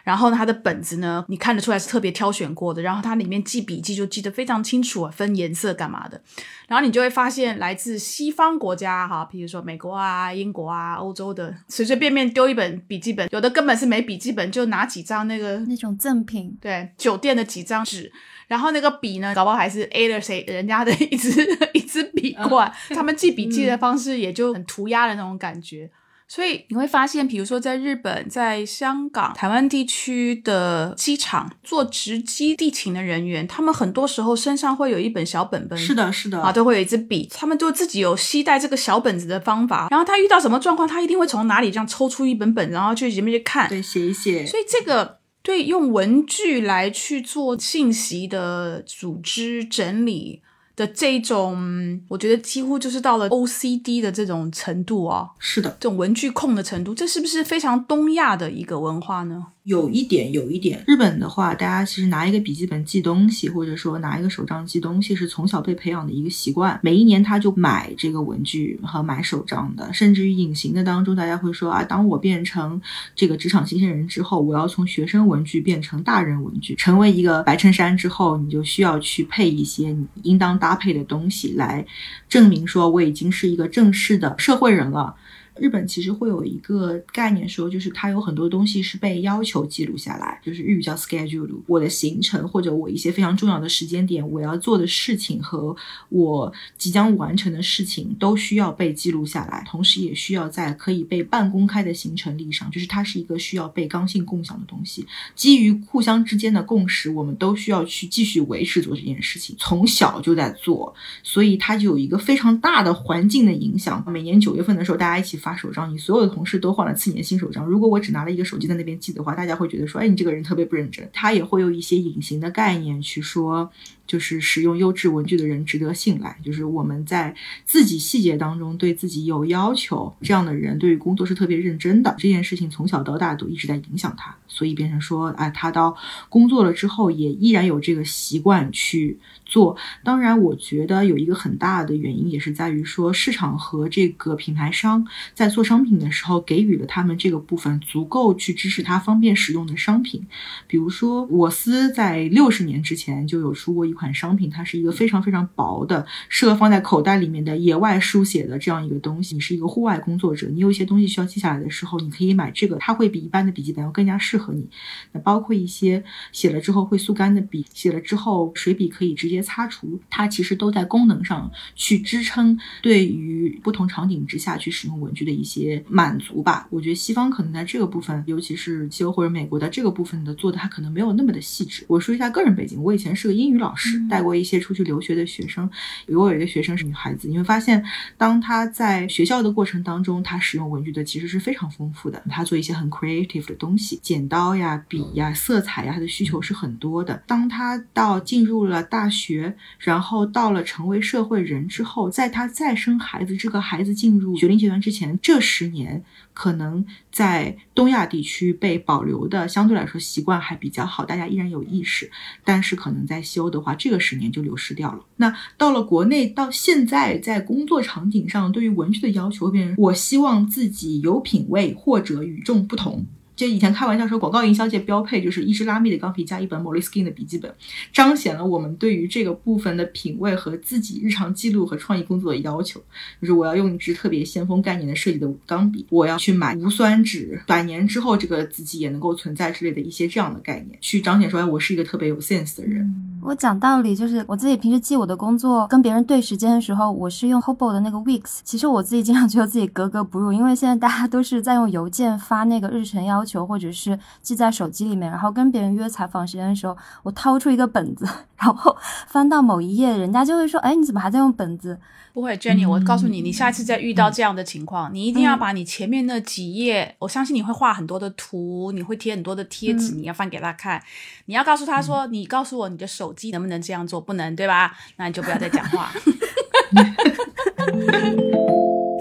[0.06, 2.80] 然后呢，它的本子呢，你看得出来是特别挑选过的。
[2.82, 6.22] 然后它里面记笔记就记得非常清楚啊，分颜色干嘛的。
[6.68, 18.12] 然后你就会发现，来自西方国家哈，比如说美国啊、英国啊、欧洲的，随随便便丢一本笔记本，有的根本是没笔记本，就拿几张那个那种赠品，对，酒店的几张纸。
[18.48, 21.32] 然后那个笔呢，搞不好还是 A 了谁人家的一支
[21.74, 22.72] 一支笔罐。
[22.90, 25.90] 他们记笔记的方式也就很涂鸦的那种感觉。
[26.28, 39.88] 所以你会发现，比如说在日本、在香港、台湾地区的机场做值机地勤的人员，他们很多时候身上会有一本小本本，是的，是的，啊，都会有一支笔，他们就自己有携带这个小本子的方法。
[39.92, 44.46] 然后他遇到什么状况，他一定会从哪里这样抽出一本本，然后去前面去看，对，写一写。
[44.48, 50.42] 所以这个对用文具来去做信息的组织整理。
[50.76, 55.32] 的这种，我觉得几乎就是到了 OCD 的这种程度哦。
[55.40, 59.48] 是的，这种文具控的程度，这是不是非常东亚的一个文化呢？
[59.66, 60.84] 有一点，有一点。
[60.86, 66.80] 日本的话，大家其实拿一个笔记本记东西，或者说拿一个手账记东西，是从小被培养的一个习惯。
[66.84, 72.80] 每一年他就买这个文具和买手账的，甚至于隐形的当中，大家会说啊，当我变成
[73.16, 81.84] 这个职场新鲜人之后，我要从学生文具变成大人文具，成为一个白衬衫之后，你就需要去配一些你应当搭配的东西，来
[82.30, 85.16] 证明说我已经是一个正式的社会人了。
[85.58, 91.50] 日本其实会有一个概念，说就是它有很多东西是被要求记录下来，就是日语叫 schedule。
[91.66, 95.74] 我的行程或者我一些非常重要的时间点，我要做的事情和
[96.10, 105.06] 我即将完成的事情都需要被记录下来，同时也需要在可以被半公开的行程历上，就是它是一个需要被刚性共享的东西。
[105.36, 114.04] 基于互相之间的共识，我们都需要去继续维持做这件事情，从小就在做，所以它就有一个非常大的环境的影响。
[114.06, 115.40] 每年九月份的时候，大家一起。
[115.46, 117.64] 发手账，你所有的同事都换了次年新手账。
[117.64, 121.08] 如果我只拿了一个手机在那边记的话，大家会觉得说，哎，你这个人特别不认真。
[121.14, 123.72] 他也会有一些隐形的概念去说。
[124.06, 126.38] 就是使用优质文具的人值得信赖。
[126.44, 132.16] 就是我们在自己细节当中对自己有要求，这样的人对于工作是特别认真的。
[132.18, 135.96] 这件事情从小到大都一直在影响他，所以变成说，哎，他到
[136.30, 139.76] 工作了之后也依然有这个习惯去做。
[140.04, 150.24] 当然，我觉得有一个很大的原因也是在于说，市场和这个品牌商在做商品的时候给予了他们这个部分足够去支持他方便使用的商品。
[150.68, 153.95] 比如说，我司在六十年之前就有出过一。
[153.96, 159.34] 款商品，它是一个非常非常薄的，适合放在口袋里面的野外书写的这样一个东西。
[159.34, 164.70] 你是一个户外工作者，你有一些东西需要记下来的时候，你可以买这个，它会比一般的笔记本要更加适合你。
[165.14, 176.68] 那包括一些写了之后会速干的笔，写了之后水笔可以直接擦除，它其实都在功能上去支撑对于不同场景之下去使用文具的一些满足吧。
[176.70, 181.86] 我觉得西方可能在这个部分，尤其是西欧或者美国的这个部分的做的，它可能没有那么的细致。
[181.88, 183.85] 我说一下个人背景，我以前是个英语老师。
[184.10, 185.70] 带过一些出去留学的学生，
[186.08, 187.84] 我有一个学生是女孩子，你会发现，
[188.18, 192.22] 当她在学校的过程当中，她使用文具的其实是非常丰富的。
[192.30, 197.24] 她做一些很 creative 的东西，剪刀呀、笔呀、色彩呀，她的需求是很多的。
[197.28, 206.04] 当她到进入了大学，然后到了成为社会人之后，在她再生孩子，这个孩子进入学龄阶段之前，这十年。
[206.36, 212.12] 可能在东亚地区被保留的相对来说习惯还比较好，大家依然有意识。
[212.44, 215.04] 但是可能在西欧的话，这个十年就流失掉了。
[215.16, 223.06] 那到了国内，到现在在工作场景上，对于文具的要求变成：我希望自己有品位或者与众不同。
[223.36, 227.54] 就以前开玩笑说，广告营销界标配就是一支拉密的钢笔加一本 Moleskine 的笔记本，
[227.92, 232.82] 彰显了我们对于这个部分的品味和自己日常记录和创意工作的要求。
[233.22, 243.15] 就是我要用一支特别先锋概念的设计的钢笔，我要去买无酸纸，百年之后这个自己也能够存在之类的一些这样的概念，去彰显出来，我是一个特别有 sense 的人。
[243.26, 248.40] 我讲道理，就是我自己平时记我的工作，跟别人对时间的时候，我是用 Hobo 的那个 Weeks。
[248.46, 253.26] 其实我自己经常 觉得自己格格不入，因为现在大家都是在用邮件发那个日程要。
[253.26, 258.08] 求或者是记在手机里面，然后跟别人约采访时间的时候，我掏出一个本子，
[258.38, 261.80] 然后翻到某一页，人家就会说：“哎，你怎么还在用本子？”
[262.14, 270.82] 不会，Jenny，我告诉你，你下次再遇到这样的情况，你一定要把你前面那几页，我相信你会画很多的图，你会贴很多的贴纸，你要翻给他看，
[271.26, 274.00] 你要告诉他说：“你告诉我你的手机能不能这样做？
[274.00, 274.78] 不能，对吧？
[274.98, 275.92] 那你就不要再讲话。”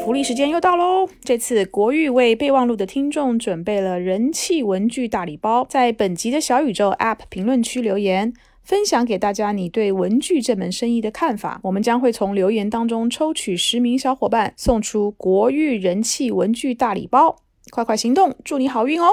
[0.04, 1.08] 福利时间又到喽！
[1.22, 11.58] 这次国誉为备忘录的听众准备了人气文具大礼包，在本集的小宇宙 App 评论区留言，分享给大家你对文具这门生意的看法。
[11.62, 17.36] 我们将会从留言当中抽取十名小伙伴，送出国誉人气文具大礼包。
[17.70, 19.06] 快快行动，祝你好运哦！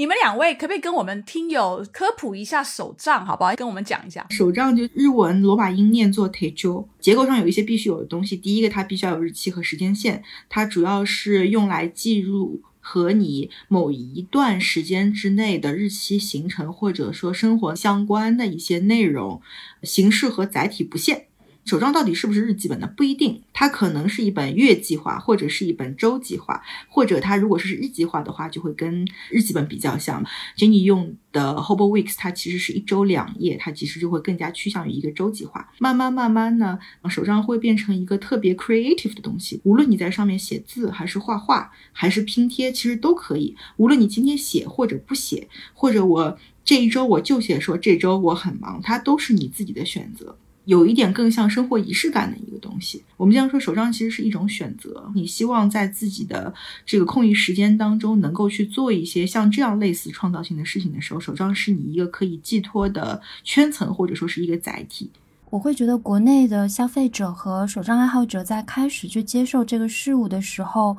[0.00, 3.54] 你们两位可不可以跟我们听友科普一下手账，好不好？
[3.54, 8.34] 跟我们讲一下手账，就日文罗马音念作 tejo，结构上有一些必须有的东西。
[8.34, 19.42] 第一个，它必须要有日期和时间线，它主要是用来记录和你某一段时间之内的日期、行程或者说生活相关的一些内容，
[19.82, 21.26] 形式和载体不限。
[21.64, 22.92] 手账到底是不是日记本呢？
[22.96, 30.24] 不一定，它可能是一本月计划，或者是一本周计划，或者它如果是日计划的话，就会跟日记本比较像。
[30.56, 35.68] Jenny 用的 Hobo Weeks，它其实是一周两页，它其实就会更加趋向于一个周计划。
[35.78, 39.60] 慢慢慢慢呢，手账会变成一个特别 creative 的东西。
[39.62, 43.54] 无论你在上面写字，还是画画，还是拼贴，其实都可以。
[43.76, 50.36] 无论你今天写或者不写，或者我这一周我就写说这周我很忙，它都是你自己的选择。
[50.64, 53.02] 有一点更像生活仪式感的一个东西。
[53.16, 56.52] 我们经常说手账其实是一种选择，你希望在自己的
[56.84, 65.10] 这个空余时间当中能够去做一些像这样类似创造性的事情的时候，手账是你一个可以寄托的圈层，或者说是一个载体。
[65.50, 70.96] 我会觉得国内的消费者和手账爱好者在开始去接受这个事物的时候。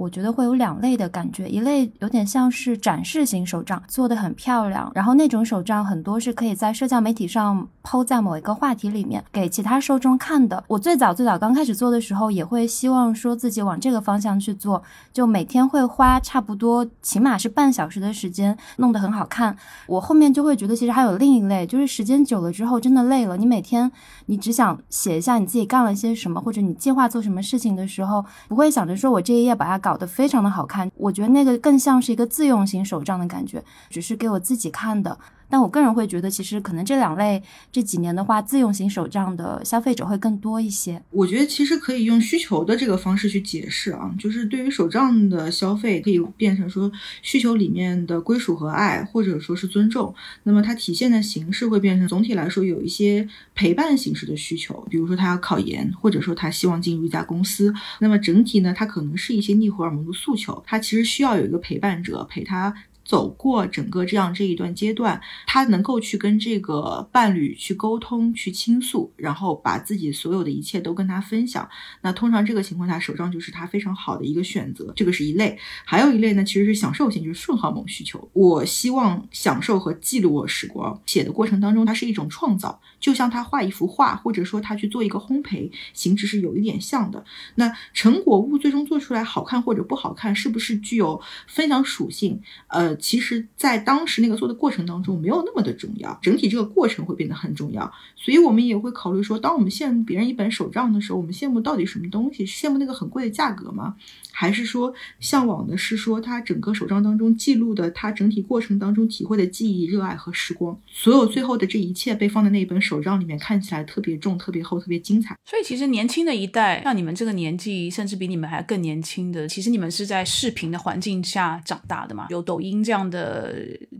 [0.00, 10.64] 我觉得会有两类的感觉，一类有点像是展示型手账，做的很漂亮，然后那种手账很多是可以在社交媒体上抛在某一个话题里面给其他受众看的。
[10.68, 14.82] 我最早最早刚开始做的时候，也会希望说自己往这个方向去做，
[15.12, 19.54] 就每天会花差不多起码是半小时的时间弄得很好看。
[19.86, 23.92] 我后面就会觉得其实还有另一类，就是时间久了之后真的累了，你每天
[24.24, 29.89] 你只想写一下你自己干了些什么，或者你计划做什么事情的时候，不会想着说我这一页把它搞。
[29.90, 35.18] 搞得非常的好看，我觉得那个更像是一个自用型手账的感觉，只是给我自己看的。
[35.50, 41.02] 但我个人会觉得，其实可能这两类这几年的话，自用型手账的消费者会更多一些。
[41.10, 50.14] 我觉得其实可以用需求的这个方式去解释啊，就是对于手账的消费，可以变成说需求里面的归属和爱，或者说是尊重。
[50.44, 57.74] 那么它体现的形式会变成总体来说有一些陪伴形式的需求，比如说他要考研，或者说他希望进入一家公司。
[57.98, 62.72] 那么整体呢，它可能是一些逆荷尔蒙的诉求，他其实需要有一个陪伴者陪他。
[63.10, 71.68] 走过整个这样这一段阶段，他能够去跟这个伴侣去沟通、去倾诉，然后把自己所有的一切都跟他分享。
[72.02, 74.92] 那通常这个情况下，手账就是他非常好的一个选择。
[74.94, 78.30] 这个是一类，还有一类呢，其实是享受型，就是顺荷尔蒙需求。
[78.32, 87.24] 我希望享受和记录我时光，写的过程当中，它是一种创造，就像他画一幅画，或者说他去做一个烘焙，形式是有一点像的。
[87.56, 92.40] 那成果物最终做出来好看或者不好看，是不是具有分享属性？
[92.68, 92.96] 呃。
[93.00, 97.90] 其实，在当时那个做的过程当中，没有那么的重要，整体这个过程会变得很重要。
[98.14, 102.46] 所以，我们也会考虑说，当我们羡慕别人一本手账的时候，我们羡慕到底什么东西？
[102.46, 103.96] 羡慕那个很贵的价格吗？
[104.32, 115.36] 还是说，向往的是说，他整个手账当中记录的他整体过程当中体会的记忆、热爱和时光，所有最后的这一切被放在那一本手账里面，看起来特别重、特别厚、特别精彩。
[115.44, 122.26] 所以，其实年轻的一代，像你们这个年纪，甚至比你们还更年轻的，其实你们是在视频的环境下长大的嘛？
[122.30, 123.54] 有抖音这样的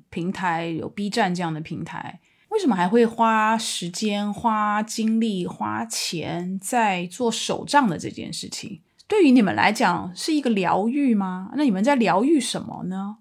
[0.09, 8.81] 平台，有 B 站这样的平台，为什么还会花时间、花精力、花钱在做手账的这件事情？
[9.07, 11.53] 对于你们来讲是一个疗愈吗？
[11.55, 13.19] 那你们在疗愈什么呢？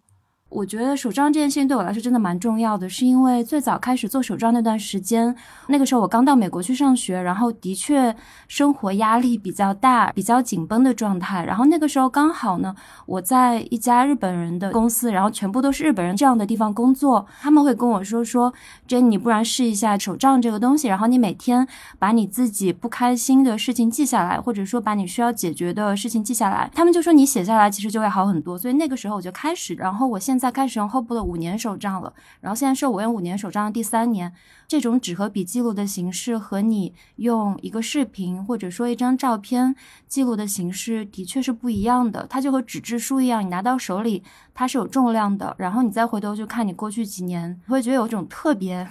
[0.49, 5.35] 我觉得手账这件事情对我来说真的蛮重要的，是因为最早开始做手账那段时间，
[5.67, 8.15] 那个时候我刚到美国去上学，然后的确
[8.47, 11.45] 生活压力比较大，比较紧绷的状态。
[11.45, 18.51] 然后那个时候刚好呢，我在一家日本人的公司，然后全部都是日本人这样的地方工作，他们会跟我说说
[18.87, 21.67] ，Jenny，不然试一下手账这个东西，然后你每天
[21.99, 28.57] 把你自己不开心的事情记下来，或者说把你需要解决的事情记下来，他们就说你写下来其实就会好很多。
[28.57, 34.33] 所以那个时候我就开始，然后我现在开始用后部的五年手账了，然后现在是我用五年手账的第三年。
[34.67, 39.75] 这种纸和笔记录的形式和你用一个视频或者说一张照片
[40.07, 42.27] 记录的形式的确是不一样的。
[42.29, 44.23] 它就和纸质书一样，你拿到手里
[44.59, 48.85] 它是有重量的，然后你再回头去看你过去几年，你会觉得有一种特别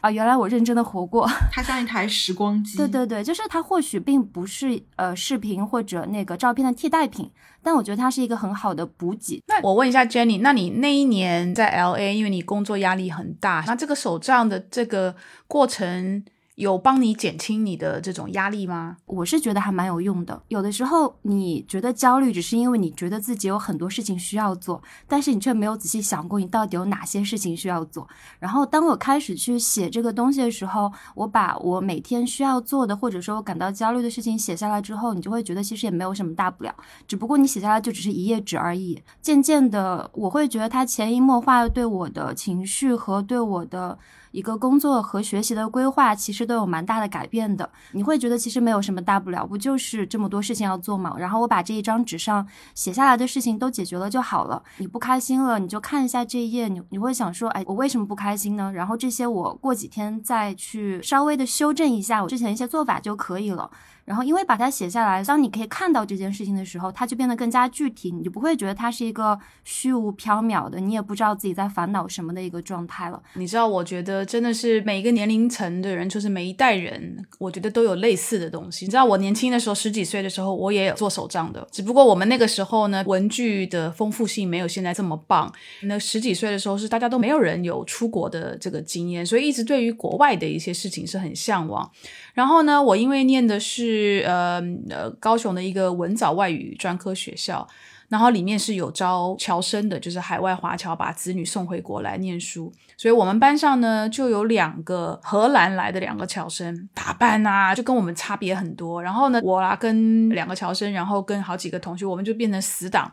[0.00, 1.28] 啊，原来我认真的活过。
[1.50, 2.78] 它像一台时光机。
[2.78, 7.28] 对对对，就是它或许并不是呃视频或者那个照片的替代品。
[7.64, 9.42] 但我觉得它是一个很好的补给。
[9.48, 15.16] 那我问一下 Jenny，那你那一年在 LA，因为你工作压力很大，那这个手账的这个
[15.48, 16.22] 过程。
[16.58, 18.96] 有帮你减轻你的这种压力吗？
[19.06, 20.42] 我是觉得还蛮有用的。
[20.48, 28.08] 有的时候你觉得焦虑，只是因为你觉得自己有很多事情需要做，但是你却没有仔细想过你到底有哪些事情需要做。
[28.40, 36.74] 然后当我开始去写这个东西的时候，我把我每天需要做的，或者说我感到焦虑的事情写下来之后，你就会觉得其实也没有什么大不了，
[37.06, 39.00] 只不过你写下来就只是一页纸而已。
[39.22, 43.96] 渐渐的，我会觉得它潜移默化对我的情绪和对我的。
[44.30, 51.14] 一个工作和学习的规划其实都有蛮大的改变的，你会觉得其实没有什么大不了，不就是这么多事情要做嘛？
[51.18, 54.62] 然后我把这一张纸上写下来的事情都解决了就好了。
[54.78, 58.72] 你不开心了，你就看一下这一页，你你会想说，哎，我为什么不开心呢？
[58.72, 63.70] 然后这些我过几天再去稍微的修正一下我之前一些做法就可以了。
[64.08, 73.22] 然后，因为把它写下来，当你可以看到这件事情的时候，它就变得更加具体，你就不会觉得它是一个虚无缥缈的，你也不知道自己在烦恼什么的一个状态了。
[73.34, 74.24] 你知道，我觉得。
[74.24, 78.84] 真的是每一个年龄层的人，就是每一代人，我觉得都有类似的东西。
[78.84, 85.52] 你知道，我年轻的时候，十几岁的时候，我也有做手账的，只不过我们那个时候呢，文具的丰富性没有现在这么棒。
[85.82, 91.90] 那十几岁的时候，是大家都没有人有出国的这个经验，所以一直对于国外的一些事情是很向往。
[92.38, 97.66] 然后呢，我因为念的是呃呃高雄的一个文藻外语专科学校。
[98.08, 109.02] 然后里面是有招侨生的，就是海外华侨把子女送回国来念书，所以我们班上呢就有两个荷兰来的两个侨生，打扮啊就跟我们差别很多。
[109.02, 113.12] 然后呢，我啦跟两个侨生，然后跟好几个同学，我们就变成死党。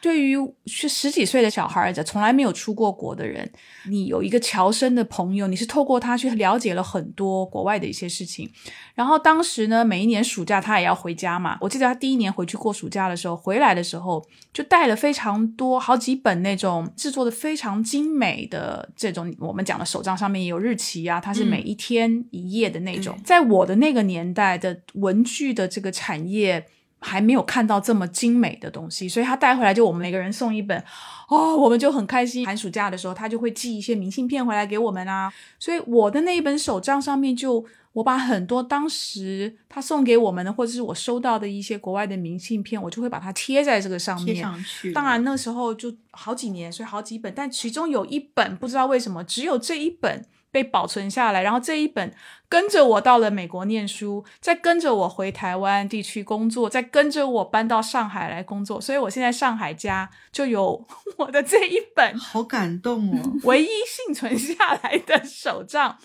[0.00, 3.50] 对于是十几岁的小孩子，从来没有出过国的人，
[3.88, 8.48] 你有一个侨生的朋友，你是透过他去了解了很多国外的一些事情。
[8.94, 11.58] 然后当时呢，每一年暑假他也要回家嘛。
[11.60, 23.18] 我记得他第一年回去过暑假的时候，回来的时候就带了非常多好几本那种制作的非常精美的这种我们讲的手账，上面也有日期啊，它是每一天一页的那种。
[23.24, 26.64] 在我的那个年代的文具的这个产业。
[27.00, 30.82] 还没有看到这么精美的东西，所以他带回来就我们每个人送一本，
[31.28, 32.44] 哦，我们就很开心。
[32.44, 35.32] 寒暑假的时候，他就会寄一些明信片回来给我们啊。
[35.58, 44.34] 所以我的那一本手账上面，就我把很多当时他送给我们的，或者是我收到的一些国外的明信片，我就会把它贴在这个上面。
[44.34, 44.92] 贴上去。
[44.92, 50.24] 当然那时候就好几年，所以好几本，但其中有一本不知道为什么只有这一本。
[50.50, 52.12] 被保存下来，然后这一本
[52.48, 60.86] 跟着我到了美国念书，再跟着我回台湾地区工作，再跟着我搬到上海来工作，所以我现在上海家就有
[61.18, 65.98] 我的这一本，好感动哦， 唯一幸存下来的手账。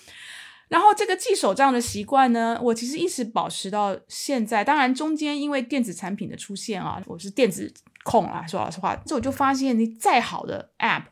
[0.69, 4.63] 然后这个记手账的习惯呢，我其实一直保持到现在。
[4.63, 7.71] 当然中间因为电子产品的出现啊，我是电子
[8.03, 11.03] 控啊，说老实话，这我就发现你再好的 App。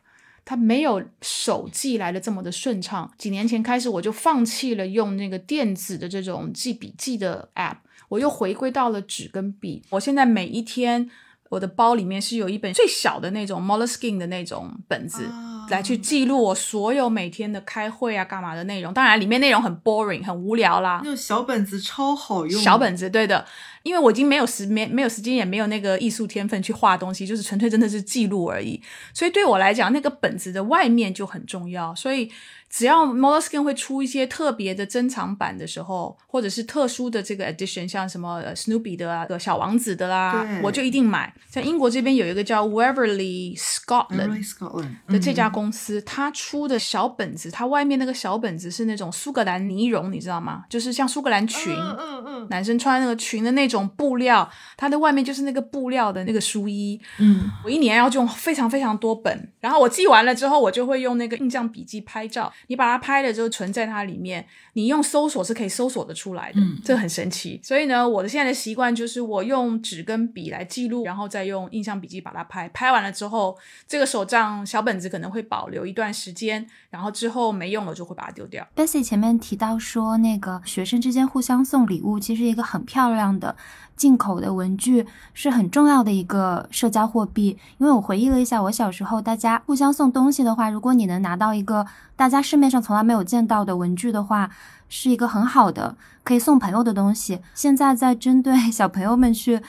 [0.52, 3.10] 它没有手记来的这么的顺畅。
[3.16, 7.78] 几年前开始，我就放弃了用那个电子的这种记笔记的 app，
[8.10, 9.82] 我又回归到了纸跟笔。
[9.88, 11.08] 我现在每一天，
[11.52, 15.28] 我的包里面是有一本最小的那种 Moleskine 的那种本子，
[15.68, 18.90] 来去记录我所有每天的开会啊、干嘛的内容。
[18.94, 21.02] 当然，里面内容很 boring，很无聊啦。
[21.04, 22.62] 那种小本子超好用。
[22.62, 23.44] 小本子，对的。
[23.82, 28.80] 因为我已经没有时没没有时间，也没有那个艺术天分去画东西，就是纯粹真的是记录而已。
[29.12, 31.94] 所以对我来讲，那个本子的外面就很重要。
[31.94, 32.32] 所以。
[32.72, 41.32] 只要 Moleskine 会出一些特别的珍藏版的时候，或者是特殊的这个 edition，像什么 Snoopy 的啊、小王子的啦，我就一定买。
[41.50, 50.64] 在英国这边有一个叫 Waverly Scotland 的这家公司，它出的小本子，它外面那个小本子是那种苏格兰呢绒，你知道吗？
[50.70, 56.98] 就是像苏格兰裙，嗯嗯，男生穿那个裙的那种布料，它的外面就是那个布料的那个书衣。
[57.18, 62.50] 嗯，我一年要用非常非常多本，然后我记完了之后，我就会用那个印象笔记拍照。
[62.68, 67.60] 你把它拍了之后存在它里面，你用搜索是可以搜索的出来的，这很神奇。
[67.62, 72.68] 所以呢，我的现在的习惯就是我用纸跟笔来记录，然后再用印象笔记把它拍。
[72.70, 73.56] 拍完了之后，
[73.86, 78.66] 这个手账小本子可能会保留一段时间，然后之后没用了就会把它丢掉。
[78.74, 83.54] Bessy 前面提到说，那个学生之间互相送礼物，其实一个很漂亮的。
[83.96, 91.86] 进口的文具是很重要的一个社交货币，因为我回忆了一下，我小时候大家互相送东西的话，如果你能拿到一个
[92.16, 94.50] 大家市面上从来没有见到的文具的话，
[94.88, 97.40] 是一个很好的可以送朋友的东西。
[97.54, 99.60] 现在在针对小朋友们去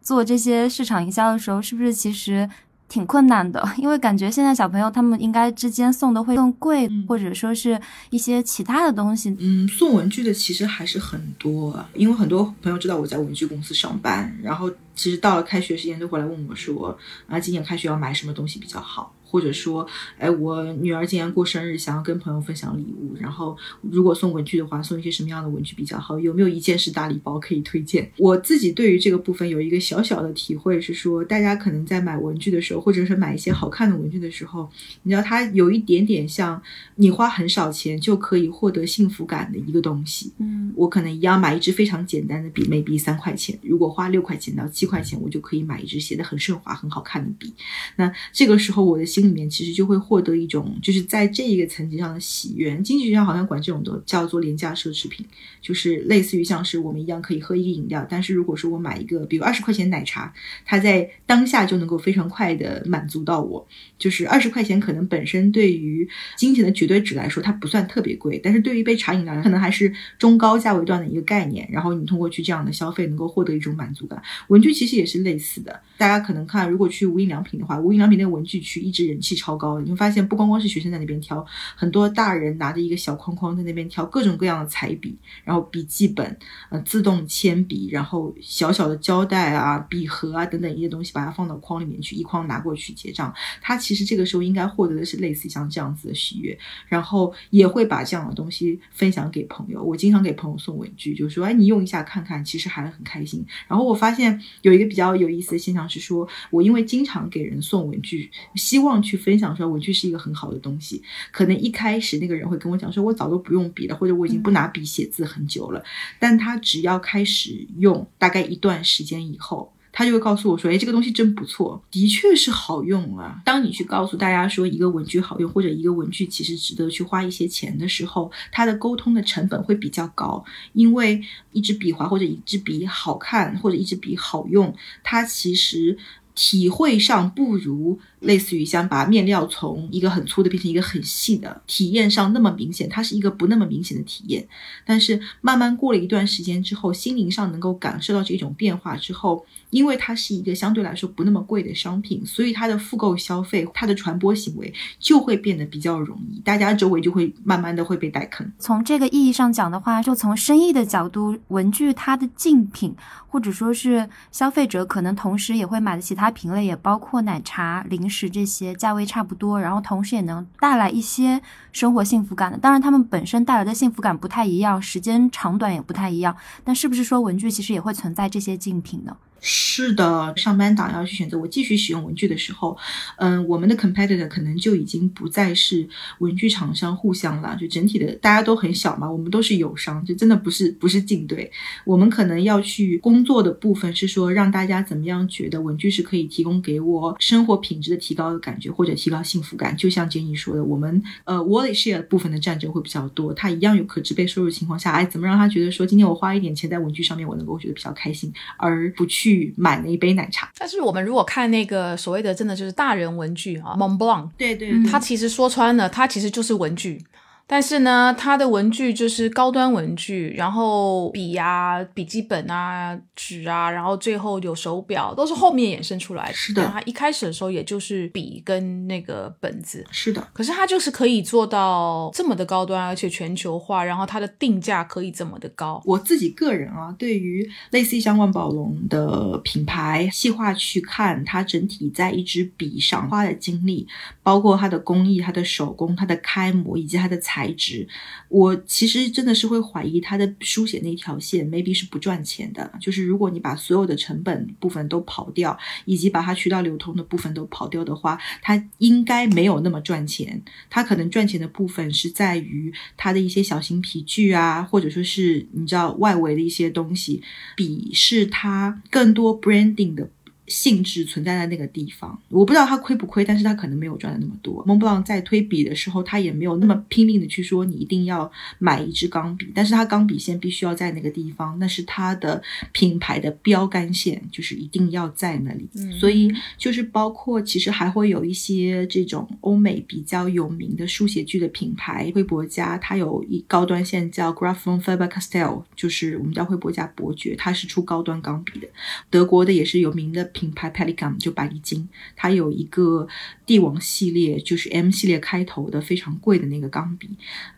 [0.00, 2.48] 做这些市场营销的时候，是不是其实？
[2.88, 7.78] 挺困难的，因为感觉现在小朋友他们应该之间送的会更贵，或者说是
[8.08, 9.36] 一些其他的东西。
[9.38, 16.96] 嗯，送文具的其实还是很多，因为很多朋友知道我在文具公司上班，然后其实到了开学时间都会来问我说，
[17.28, 19.14] 啊，今年开学要买什么东西比较好。
[19.30, 26.18] 或者说，哎，我女儿今年过生日，想要跟朋友分享礼物，然后如果送文具的话，送一些什么样的文具比较好？
[26.18, 28.10] 有没有一件式大礼包可以推荐？
[28.16, 34.66] 我自己对于这个部分有一个小小的体会是说，大家可能在买文具的时候，或者是买一些好看的文具的时候，
[35.02, 36.62] 你知道它有一点点像
[36.94, 40.32] 你花很少钱就可以获得幸福感的一个东西。
[40.38, 47.52] 嗯，我可能一样买一支非常简单的笔，maybe 三块钱，如果花六块钱到七块钱，我就可以买一支写的很顺滑、很好看的笔。
[47.96, 49.04] 那这个时候我的。
[49.18, 52.76] 心里面其实就会获得一种，就是在这一个层级上的喜悦。
[52.84, 55.26] 经济学上好像管这种都叫做廉价奢侈品，
[55.60, 60.32] 就是类似于像是我们一样可以喝一个饮料，但是如果说我买一个，比如二十块钱奶茶，
[60.64, 63.66] 它在当下就能够非常快的满足到我。
[63.98, 71.68] 就是二十块钱可能本身对于金钱的绝对值来说，它不算特别贵，但是对于一杯茶饮料，可能还是中高价位段的一个概念。
[71.72, 74.22] 然后你通过去这样的消费，能够获得一种满足感。
[74.46, 79.07] 文具其实也是类似的，大家可能看，如果去无印良品的话，无印良品那个文具区一直。
[79.08, 79.80] 人气超高。
[79.80, 81.44] 你会发现，不光光是学生在那边挑，
[81.74, 86.38] 很多大人拿着一个小框框在那边挑各种各样的彩笔，然后笔记本、
[86.70, 93.32] 呃自动铅笔，然后小小的胶带啊、笔盒啊等等一些东西，把它放到框里面去，一筐拿过去结账。
[93.60, 99.82] 他其实这个时候应该获得的是类似像这样子的喜悦，然后也会把这样的东西分享给朋友。
[99.82, 111.02] 我经常给朋友送文具，就说：“哎，你用一下看看，其实还很开心。”然后我发现有一个比较有意思的现象是说，我因为经常给人送文具，希望去分享说文具是一个很好的东西。
[111.30, 115.82] 可能一开始那个人会跟我讲说：“我早都不用笔了，或者我已经不拿笔写字很久了。”
[116.18, 119.72] 但他只要开始用，大概一段时间以后。
[119.90, 131.20] 他就会告诉我说：“哎，这个东西真不错，的确是好用啊。”当你去告诉大家说一个文具好用，或者一个文具其实值得去花一些钱的时候，它的沟通的成本会比较高，因为
[131.52, 134.72] 一支笔划或者一支笔好看或者一支笔好用，
[135.02, 135.98] 它其实
[136.32, 137.98] 体会上不如。
[138.20, 144.46] 类似于像把面料从一个很粗的变成一个很细的，体验上那么明显，它是一个不那么明显的体验。
[144.84, 158.50] 但是慢慢过了一段时间之后，心灵上能够感受到这种变化之后，因为它是一个相对来说不那么贵的商品，所以它的复购消费、它的传播行为就会变得比较容易，大家周围就会慢慢的会被带坑。
[158.58, 162.96] 从这个意义上讲的话，就从生意的角度，文具它的竞品，
[163.28, 168.07] 或者说是消费者可能同时也会买的其他品类，也包括奶茶、零。
[168.08, 171.40] 是这些价位差不多，然后同时也能带来一些
[171.72, 172.58] 生活幸福感的。
[172.58, 176.36] 当然，他们本身带来的幸福感不太一样，时间长短也不太一样。
[176.64, 179.16] 但是不是说文具其实也会存在这些竞品呢？
[179.40, 182.76] 是的，上班党要去选择我继续使用文具的时候，
[183.16, 191.50] 嗯，我们的 competitor 可能就已经不再是文具厂商互相了，就整体的大家都很小嘛，我们都是友商，就真的不是不是竞对。
[191.84, 199.76] 我们可能要去工作的部分是说，让大家怎么样觉得文具是可以提供给我生活品质的提高的感觉，或者提高幸福感。
[199.76, 209.27] 就像 Jenny 说的，我们呃 wallet share 部分的战争会比较多，它一样有可支配收入情况下，哎，怎么让他觉得说今天我花一点钱在文具上面，我能够觉得比较开心，而不去。
[209.28, 217.04] 去买了一杯奶茶，但是我们如果看那个所谓的真的就是大人文具啊，Montblanc，对对，它其实说穿了，它其实就是文具。
[217.50, 226.34] 但是呢，它的文具就是高端文具，然后笔啊、笔记本啊、纸啊，然后最后有手表，都是后面衍生出来的。
[226.34, 229.82] 是的，它一开始的时候也就是笔跟那个本子。
[229.90, 235.82] 是的，可是它就是可以做到这么的高端，而且全球化，然后它的定价可以这么的高。
[235.86, 243.88] 我自己个人啊，对于类似像万宝龙的品牌，细化去看它整体在一支笔上花的精力，
[244.22, 247.37] 包括它的工艺、它的手工、它的开模以及它的材。
[247.38, 247.86] 材质，
[248.28, 252.68] 我其实真的是会怀疑它的书写那条线，maybe 是不赚钱的。
[252.80, 260.42] 就是如果你把所有的成本部分都刨掉，以及把它渠道流通的部分都刨掉的话，它应该没有那么赚钱。
[260.68, 267.22] 它可能赚钱的部分是在于它的一些小型皮具啊，或者说是你知道外围的一些东西，
[267.54, 270.10] 比是它更多 branding 的。
[270.48, 274.64] 性质存在在那个地方，我不知道他亏不亏，但是他可能没有赚的那么多。
[274.66, 282.42] 蒙布朗在推笔的时候，他也没有那么拼命的去说你一定要买一支钢笔，但是他钢笔线必须要在那个地方，那是他的
[282.72, 285.68] 品牌的标杆线，就是一定要在那里。
[286.00, 298.66] 所以就是包括其实还会有一些这种欧美比较有名的书写具的品牌，惠博家，它有一高端线叫 Grafon Faber Castell，就是我们叫惠博家伯爵，它是出高端钢笔的。
[299.10, 300.24] 德国的也是有名的。
[300.38, 303.08] 品牌 Pelican 就百利金，它有一个
[303.44, 307.10] 帝王系列，就是 M 系列开头的非常贵的那个钢笔。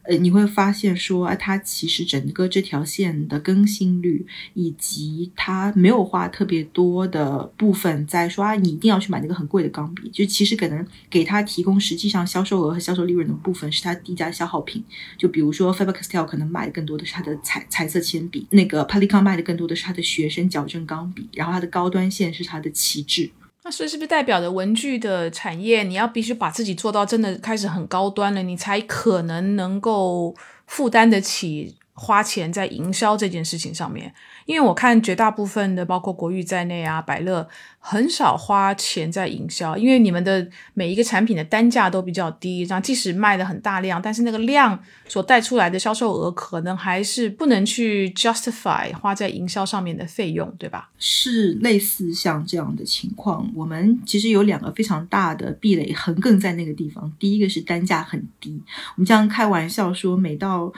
[0.03, 10.11] 呃，你会发现说，啊，它其实整个这条线的更新率，以及它没有花特别多的部分在说啊，你一定要去买那个很贵的钢笔。
[10.11, 14.83] 就其实可能给它提供实际上销售额和销售利润的部分是它低价消耗品。
[15.17, 22.69] 就比如说 Faber Castell 可能买的更多的是它的彩彩色铅笔，那个 Pelikan 卖的更多的是它的学生矫正钢笔，然后它的高端线是它的。
[22.81, 23.29] 旗帜，
[23.63, 30.35] 那所以是不是代表着文具的产业，你要必须把自己做到真的开始很高端了，你才可能能够
[30.67, 34.15] 负担得起花钱在营销这件事情上面？
[34.47, 37.47] 因为我看绝大部分的，包括国誉在内啊，百乐。
[37.83, 44.79] 很少花钱在营销，因为你们的每一个产品的单价都比较低，然后即使卖的很大量，但是那个量
[45.09, 50.91] 所带出来的销售额可能还是不能去 justify 花在营销上面的费用，对吧？
[50.99, 53.51] 是类似像这样的情况。
[53.55, 57.11] 我们其实有两个非常大的壁垒横亘在那个地方。
[57.19, 58.61] 第一个是单价很低，
[58.95, 60.71] 我们这样开玩笑说，每到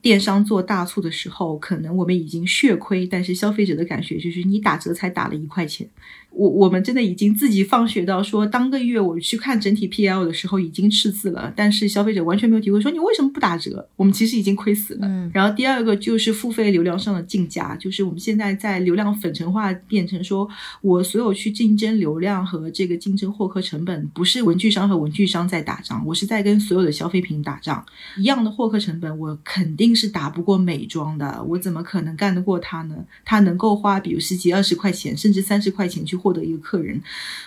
[0.00, 5.86] 电商做大促的时候，可能我们已经血亏，但是消费者的感觉就是你打折才打了一块钱。
[6.34, 13.88] 我我们真的已经自己放学到说，当个月我去看整体 PL 的时候已经赤字了，但是消费者完全没有体会说你为什么不打折？
[13.96, 15.06] 我们其实已经亏死了。
[15.06, 20.48] 嗯然后第二个就是付费流量上的竞价，就是我们现在在流量粉尘化变成说，
[20.82, 27.84] 我所有去竞争流量和这个竞争获客成本，不是文具商和文具商在打仗，我是在跟所有的消费品打仗。
[28.16, 32.96] 一样的获客成本，我肯定是打不过美妆的，我怎么可能干得过他呢？
[33.24, 37.02] 他能够花比如十几、二十块钱，甚至三十块钱去获得一个客人，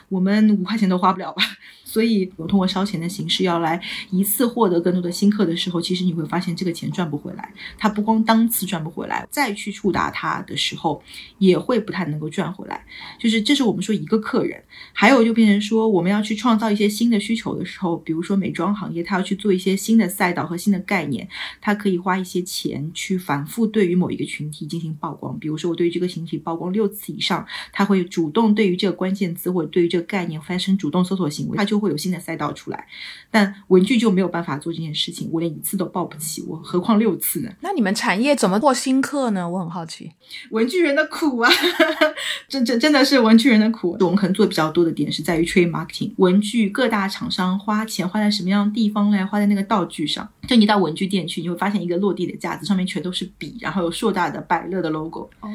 [0.10, 1.44] 我们五块钱都花不了吧？
[1.84, 3.82] 所以，我通过烧钱的形式要来
[4.12, 7.54] 一次获得更多的新客的时候，其实你会发现这个钱赚不回来。
[7.78, 11.02] 它不光当次赚不回来，再去触达它的时候，
[11.40, 12.86] 也会不太能够赚回来。
[13.18, 21.28] 就是这是我们说一个客人，还有就变成说我们要去创造一些新的需求的时候，比如说美妆行业，它要去做一些新的赛道和新的概念，
[21.62, 25.40] 它可以花一些钱去反复对于某一个群体进行曝光。
[25.40, 32.88] 比如说我对于这个群体曝光六次以上，它会主动对于这个关键词或者对于这个概念发生主动搜索行为，它就会有新的赛道出来。
[33.30, 37.50] 但文具就没有办法做这件事情，我连一次都报不起，我何况六次呢？
[37.62, 39.50] 那你们产业怎么获新客呢？
[39.50, 40.12] 我很好奇。
[40.52, 41.52] 文具人的苦啊，
[42.48, 43.98] 真真真的是文具人的苦。
[44.00, 49.24] 我们可能做比较多的点是在于 trade marketing，文具各大厂商花钱花在什么样的地方嘞？
[49.26, 50.30] 花在那个道具上。
[50.48, 55.30] 就你到文具店去，你会发现一个落地的架子，上面全都是笔，然后有硕大的百乐的 logo。
[55.42, 55.50] 哦，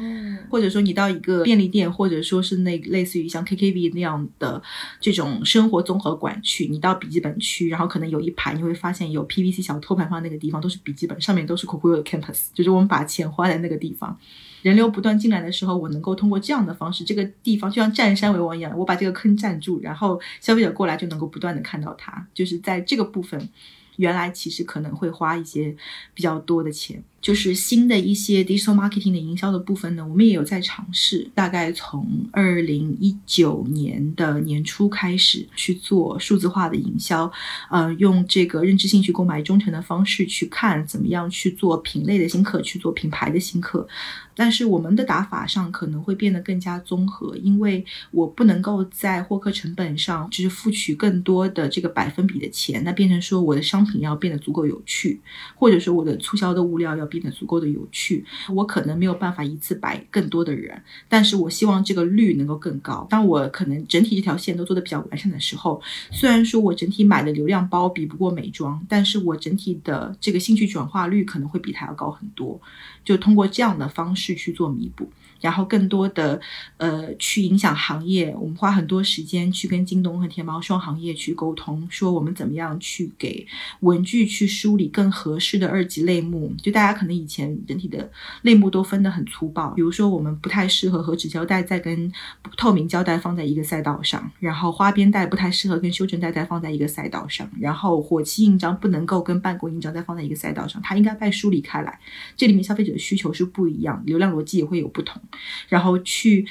[0.49, 4.61] 或者说你到一个便利店，或者说是那类似于像 KKV 那样的
[4.99, 14.17] 这种生活综合馆去，你到笔记本区，然后可能有一排，你会发现有 PVC 小托盘放在那个地方，都是笔记本，上面都是 Coco 的 Campus，就是我们把钱花在那个地方。
[14.61, 23.49] 人流不断进来的时候，我能够通过这样的方式，这个地方就像占山为王一样，我把这个坑占住，然后消费者过来就能够不断的看到它，就是在这个部分。
[23.97, 25.75] 原来其实可能会花一些
[26.13, 31.25] 比较多的钱，就是新的一些 digital marketing 的营销的部分呢，我们也有在尝试。
[31.33, 37.31] 大概从二零一九年的年初开始去做数字化的营销，
[37.71, 43.87] 呃，用这个认知兴趣购买忠诚的方式去看怎么样去做品类的新客，去做品牌的新客。
[44.35, 55.21] 但是我们的打法上可能会变得更加综合，因为我不能够在获客成本上就是付取更多的这个百分比的钱，那变成说我的商品要变得足够有趣，
[55.55, 63.05] 或者说我的促销的物料要变得足够的有趣，我可能没有办法一次摆更多的人，但是我希望这个率能够更高。
[63.09, 72.59] 当我可能整体这条线都做的比较完善的时候，虽然说我整体买的流量包比不过美妆，但是我整体的这个兴趣转化率可能会比它要高很多。
[73.05, 75.09] 就通过这样的方式去做弥补，
[75.43, 76.39] 然后更多的
[76.77, 78.33] 呃去影响行业。
[78.39, 83.45] 我们花很多时间去跟京东和天猫双行业去沟通，说我们怎么样去给
[83.81, 86.53] 文具去梳理更合适的二级类目。
[86.61, 88.09] 就大家可能以前整体的
[88.43, 92.11] 类目都分得很粗暴，比如说我们不太适合和纸胶带再跟
[92.55, 101.99] 透明胶带放在一个赛道上，然后花边带不太适合跟修正带再放在一个赛道上，然后火漆印章不能够跟办公印章再放在一个赛道上，它应该被梳理开来。
[102.37, 105.21] 这里面消费者的需求是不一样，流量逻辑也会有不同，
[105.67, 106.45] 然后去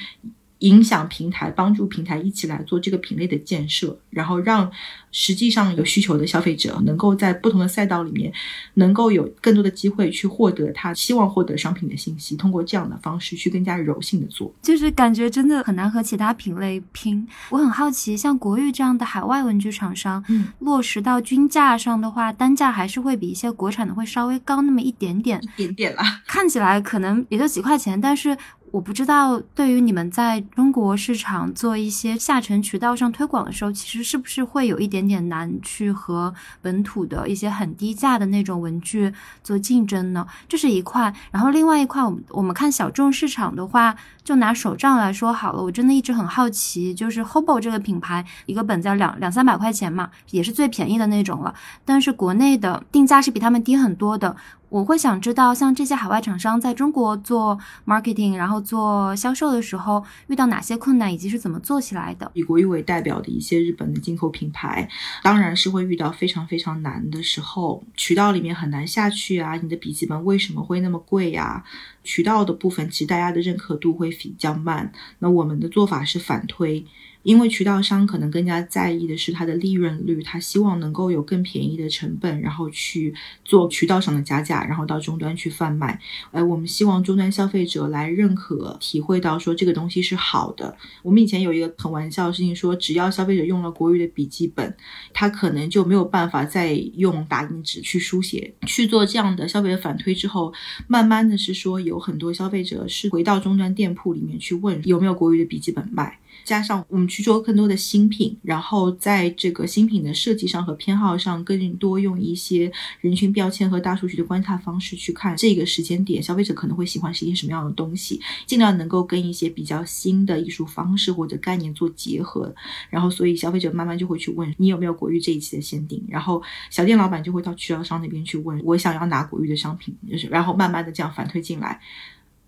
[0.59, 4.71] 影响平台，帮助平台一起来做这个品类的建设，然后让
[5.11, 8.31] 实际上有需求的消费者能够在不同的赛道里面，
[8.75, 17.27] 能够有更多的机会去获得他希望获得商品的信息，通过这样的方式去更加柔性的做，就是感觉真的很难和其他品类拼。
[17.49, 26.21] 我很好奇，像国誉这样的海外文具厂商，嗯，落实到均价上的话，单价还是会比一些国产的会稍微高那么一点点，一点点啦。
[26.25, 28.37] 看起来可能也就几块钱，但是。
[28.73, 39.13] 我不知道，对于你们在中国市场做一些下沉渠道上推广的时候，其实是不是会有一点点难去和本土的一些很低价的那种文具
[39.43, 40.25] 做竞争呢？
[40.49, 41.13] 这是一块。
[41.29, 45.61] 然后另外一块，我们我们看小众市场的话，就拿手账来说好了。
[45.61, 51.53] 我真的一直很好奇，就是 Hobo 这个品牌，一个本在两两三百块钱嘛，也是最便宜的那种了。
[51.85, 54.35] 但是国内的定价是比他们低很多的。
[54.73, 62.31] 我会想知道，像这些海外厂商在中国做 marketing，然后做销售的时候，遇到哪些困难，以及是怎么做起来的？
[62.33, 64.89] 以国誉为代表的一些日本的进口品牌，
[65.21, 69.55] 当然是会遇到非常非常难的时候，渠道里面很难下去啊。
[69.57, 71.63] 你的笔记本为什么会那么贵呀？
[72.03, 74.91] 渠道的部分其实大家的认可度会比较慢。
[75.19, 76.83] 那我们的做法是反推。
[77.23, 83.15] 因为渠道商可能更加在意的是它的利润率，他希望能够有更便宜的成本，然后去
[83.45, 85.97] 做渠道上的加价，然后到终端去贩卖。
[86.31, 90.75] 哎，我们希望终端消费者来认可、体会到说这个东西是好的。
[91.01, 94.75] 我们以前有一个很玩笑的事情，说只要消费者用了国语的笔记本，
[95.13, 98.53] 他可能就没有办法再用打印纸去书写。
[98.67, 100.53] 去做这样的消费者反推之后，
[100.87, 106.17] 慢慢的是说有有很多消费者是回到终端店铺里面去问有没有国语的笔记本卖。
[106.43, 112.71] 加上我们去做更多的新品，然后在这个新品的设计上和偏好上，更多用一些
[113.01, 122.53] 人群标签和大数据的观察方式去看这个时间点消费者可能会喜欢是一些什么样的东西，尽量能够跟一些比较新的艺术方式或者概念做结合。
[122.89, 131.79] 然后，所以消费者慢慢就会去问你有没有国誉这一期的限定，然后小店老板就会到渠道商那边去问我想要拿国誉的商品，就是然后慢慢的这样反推进来。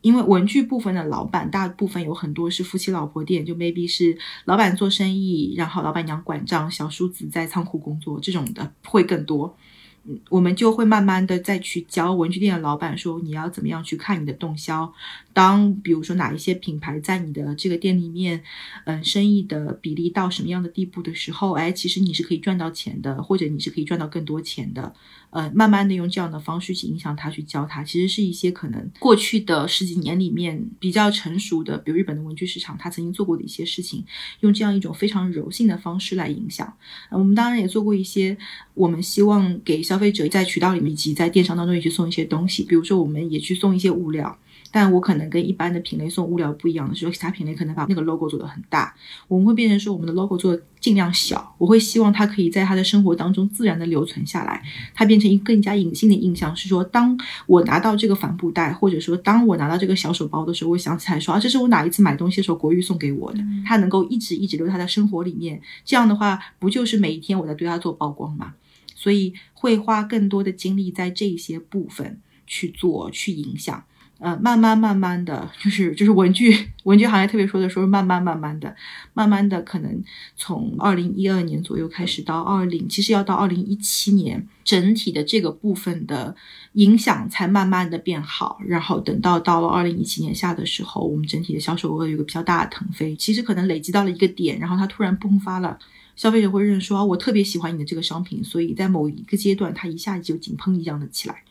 [0.06, 9.58] 因为文具部分的老板，大部分有很多是夫妻老婆店，就 maybe 是老板做生意，然后老板娘管账，小叔子在仓库工作，这种的会更多。
[10.04, 14.94] 嗯，我们就会慢慢的再去教文具店的老板说，你要怎么样去看你的动销。
[15.36, 18.42] 当比如说哪一些品牌在你的这个店里面，
[18.86, 24.96] 嗯，生意的比例到什么样的地步的时候，哎，其实你是可以赚到钱的，或者你是可以赚到更多钱的。
[25.32, 34.06] 呃，慢慢的用这样的方式去影响他，去教他，其实是一些可能过去的十几年里面比较成熟的，比如日本的文具市场，他曾经做过的一些事情，
[34.40, 36.74] 用这样一种非常柔性的方式来影响。
[37.12, 38.38] 我们当然也做过一些，
[38.76, 44.40] 我们希望给消费者在渠道里面以及在电商当中也去送一些东西，比如说我们也去送一些物料。
[44.76, 48.94] 但我可能跟一般的品类送物料不一样的是，其他品类可能把那个 logo 做的很大，
[49.30, 51.56] 我们会变成说我们的 logo 做的尽量小。
[51.58, 54.62] 我会希望它可以在他的生活当中自然的留存下来，
[54.94, 56.54] 它变成一个更加隐性的印象。
[56.54, 57.18] 是说，当
[57.48, 63.40] 我拿到这个帆布袋，或者说当我拿到这个小手包的时候，我想起来说啊，这是我哪一次买东西的时候国誉送给我的。
[63.66, 68.54] 它能够一直一直留在他的生活里面，这样的话，不就是每一天我在对他做曝光吗？
[68.94, 73.82] 所以会花更多的精力在这些部分去做，去影响。
[74.18, 76.56] 呃，慢慢慢慢的就是就是文具
[76.86, 78.74] 文具行业特别说的说慢慢慢慢的，
[79.14, 80.02] 慢慢的可能
[80.38, 86.34] 从二零一二年左右开始到二零，其实要到二零一七年，整体的这个部分的
[86.74, 88.58] 影响才慢慢的变好。
[88.66, 93.14] 然后等到到了二零一七年下的时候，我们整体的销售额有个比较大的腾飞。
[93.18, 95.78] 其实可能累积到了一个点，然后它突然迸发了，
[96.16, 101.44] 消费者会认说，我特别喜欢你的这个商品，所以在某一个阶段，它一下子就井喷一样的起来。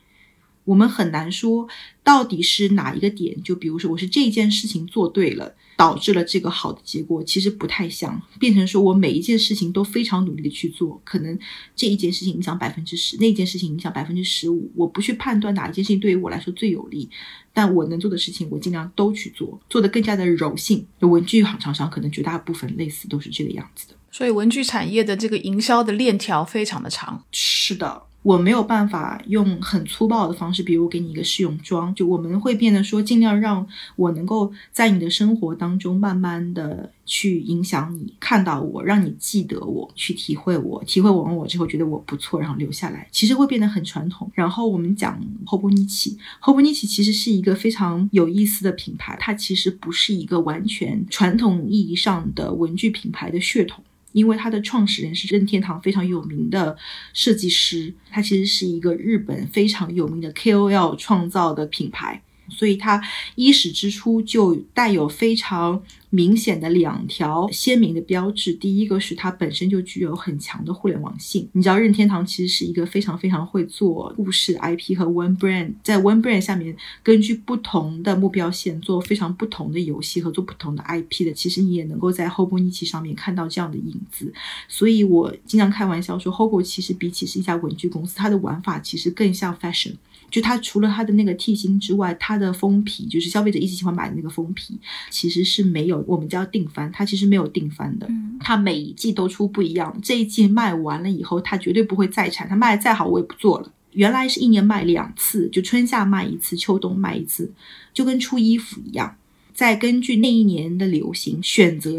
[0.64, 1.68] 我们很难说
[2.02, 11.38] 到底是哪一个点，就比如说我是这件事情做对了，导致了这个好的结果，其实不太像，变成说我每一件事情都非常努力的去做，可能
[11.76, 17.08] 这一件事情影响百分之十，那件事情影响百分之十五，我不去判断哪一件事情对于我来说最有利，
[17.52, 20.86] 但我能做的事情我尽量都去做，做的更加的柔性。
[21.00, 27.22] 文具行厂商可能绝大部分类似都是这个样子的，所以文具产业的这个营销的链条非常的长。
[27.30, 28.04] 是的。
[28.24, 33.66] 我没有办法用很粗暴的方式，比如给你一个试用装，就我们会变得说，尽量让
[33.96, 44.30] 我能够在你的生活当中慢慢的去影响你，看到我，让你记得我，去体会我，体会完我之后觉得我不错，然后留下来，其实会变得很传统。
[44.34, 53.84] 然后我们讲 Hobonichi，Hobonichi 其实是一个非常有意思的品牌，它其实不是一个完全传统意义上的文具品牌的血统。
[54.14, 56.74] 因为它的创始人是任天堂非常有名的
[57.12, 63.02] 设计师，他其实是一个日本非常有名的 KOL 创造的品牌，所以它
[63.34, 65.82] 伊始之初就带有非常。
[66.14, 71.48] 明显的两条鲜明的标志，第一个是它本身就具有很强的互联网性。
[71.52, 81.32] 你知道任天堂其实是一个非常非常会做故事 IP 和 One Brand，在 One Brand 下面根据不同的目标线做非常不同的游戏和做不同的 IP 的。
[81.32, 84.32] 其实你也能够在 Hobonichi 上面看到这样的影子。
[84.68, 89.94] 所以我经常开玩笑说，Hobo 其实比起是一家文具公司，它的玩法其实更像 Fashion。
[90.30, 94.76] 就它除了它的那个 T 芯之外，它的封皮就是消费者一直喜欢买的那个封皮，
[95.08, 98.08] 其实是没有我们叫定番，它其实没有定番的。
[98.40, 102.48] 它每一季都出不一样，这一季卖完了以后，它绝对不会再产。
[102.48, 103.72] 它卖的再好，我也不做了。
[103.92, 107.52] 原来是一年卖两次，就春夏卖一次，秋冬卖一次，
[107.92, 109.16] 就跟出衣服一样。
[109.52, 111.98] 再根据那一年的流行选择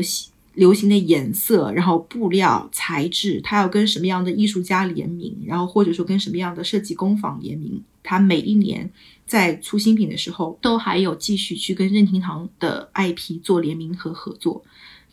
[0.55, 7.81] 流行的颜色，然后布料材质，它要跟什么样的艺术家联名，然后或者说跟什么样的设计工坊联名。
[8.03, 8.89] 它每一年
[9.25, 14.63] 在出新品的时候，都还有继续去跟任天堂的 IP 做联名和合作。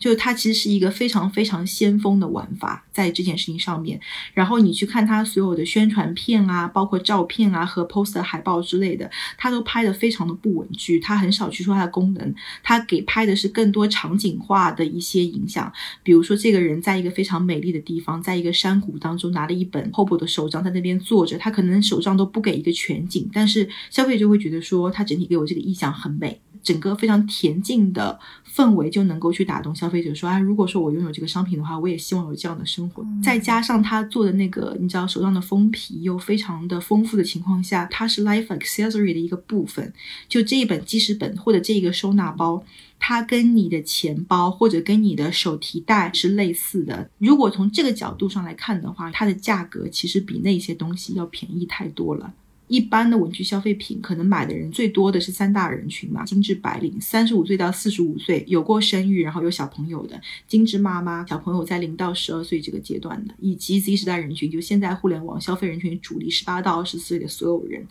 [0.03, 3.97] 就它其实是一个非常非常先锋的玩法，在这件事情上面。
[4.33, 15.71] 然后你去看它所有的宣传片啊，包括照片啊和 poster 海报之类的，它都拍的非常的不稳具，它很少去说它的功能，它给拍的是更多场景化的一些影响。
[16.03, 26.41] 比如说这个人在一个非常美丽的地方，在一个山谷当中拿了一本 Hobo 的手账在那边坐着，他可能手账都不给一个全景，但是消费者会觉得说他整体给我这个意象很美。
[26.63, 28.17] 整个非常恬静的
[28.55, 33.05] 氛围就能够去打动消费者，说，哎，如果说我拥有这个商品的话，我也希望有这样的生活。
[33.21, 39.93] 再加上他做的那个，你知道手上的封皮又非常的丰富的情况下，它是 life accessory 的一个部分。
[40.29, 42.63] 就这一本记事本或者这一个收纳包，
[42.97, 47.09] 它跟你的钱包或者跟你的手提袋是类似的。
[47.17, 52.33] 如果从这个角度上来看的话，它的价格其实比那些东西要便宜太多了。
[52.67, 67.85] 一般的文具消费品，可能买的人最多的是三大人群嘛：精致白领，三十五岁到四十五岁，有过生育，然后有小朋友的；精致妈妈，小朋友在零到十二岁这个阶段的；以及 Z 时代人群，就现在互联网消费人群主力十八到二十岁的所有人。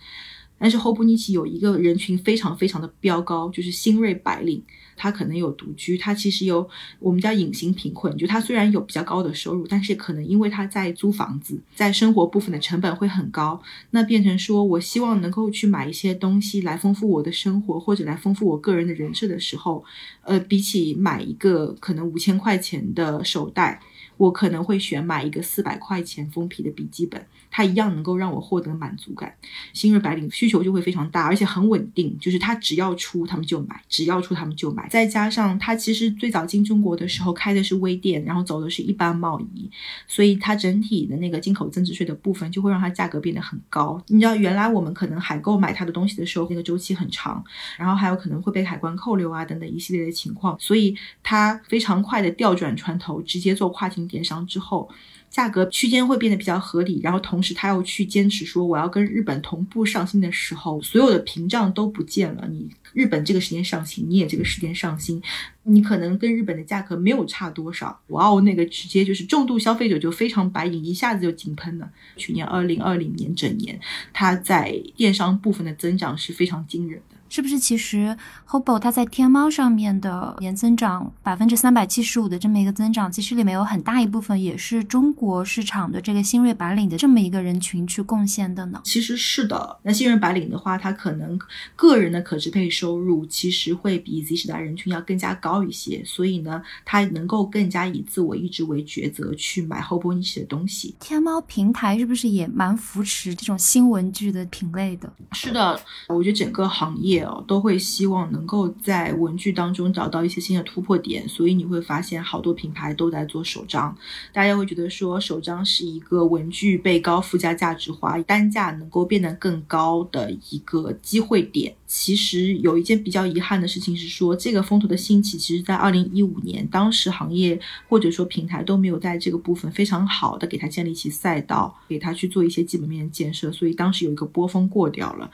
[0.62, 4.62] 但是 Hobonichi 有一个人群非常非常的标高，就是新锐白领，
[4.96, 6.68] 他可能有独居，他其实有
[7.00, 13.60] 我们叫隐形贫困，就他虽然有比较高的收入，但是可能因为他在租房子，在生活部分的成本会很高，
[13.90, 19.84] 那变成说我希望能够去买一些东西来丰富我的生活，或者来丰富我个人的人设的时候，
[20.22, 23.82] 呃，比起买一个可能五千块钱的手袋。
[24.22, 27.20] 我可能会选买一个四百块钱封皮的笔记本，
[27.50, 29.34] 它一样能够让我获得满足感。
[29.72, 34.88] 新锐白领需求就会非常大，而且很稳定，就是它只要出他们就买，只要出他们就买。
[34.88, 39.68] 再加上它其实最早进中国的时候开的是微店，然后走的是一般贸易，
[40.06, 44.00] 所以它整体的那个进口增值税的部分就会让它价格变得很高。
[44.06, 47.44] 你知道原来我们可能海购买它的东西的时候，那个周期很长，
[47.76, 54.08] 然后还有可能会被海关扣留啊等等一系列的情况，所以它非常快的调转船头，直接做跨境。
[54.12, 54.88] 电商之后，
[55.30, 62.46] 价格区间会变得比较合理，然后同时他又去坚持说我要跟日本同步上新的时候，所有的屏障都不见了。
[62.50, 65.22] 你日本这个时间上新，你也这个时间上新，
[65.62, 67.98] 你可能跟日本的价格没有差多少。
[68.08, 71.90] 哇哦，那个直接就是重度消费者就非常白银，一下子就井喷了。
[72.16, 73.80] 去年二零二零年整年，
[74.12, 77.16] 它在电商部分的增长是非常惊人的。
[77.34, 78.14] 是不是其实
[78.46, 88.82] Hobo 它在天猫上面的年增长百分之三百七十五的这么一个增长，其实里面有很大一部分也是中国市场的这个新锐白领的这么一个人群去贡献的呢？
[88.84, 89.78] 其实是的。
[89.82, 91.38] 那新锐白领的话，他可能
[91.74, 100.94] 个人的可支配收入其实会比 Z 时代人群要更加高一些，所以呢，他能够更加以自我意志为抉择去买 Hobonichi 的东西。
[101.00, 105.10] 天猫平台是不是也蛮扶持这种新文具的品类的？
[105.32, 107.21] 是的，我觉得整个行业。
[107.46, 113.96] 都会希望能够在文具当中找到一些新的突破点，所以你会发现好多品牌都在做手账。
[114.32, 121.74] 大家会觉得说手账是一个文具被高附加价值化、单价能够变得更高的一个机会点。
[121.86, 135.30] 其实有一件比较遗憾的事情是说，这个风头的兴起，其实在二零一五年，当时行业或者说平台都没有在这个部分非常好的给它建立起赛道，给它去做一些基本面建设，所以当时有一个波峰过掉了。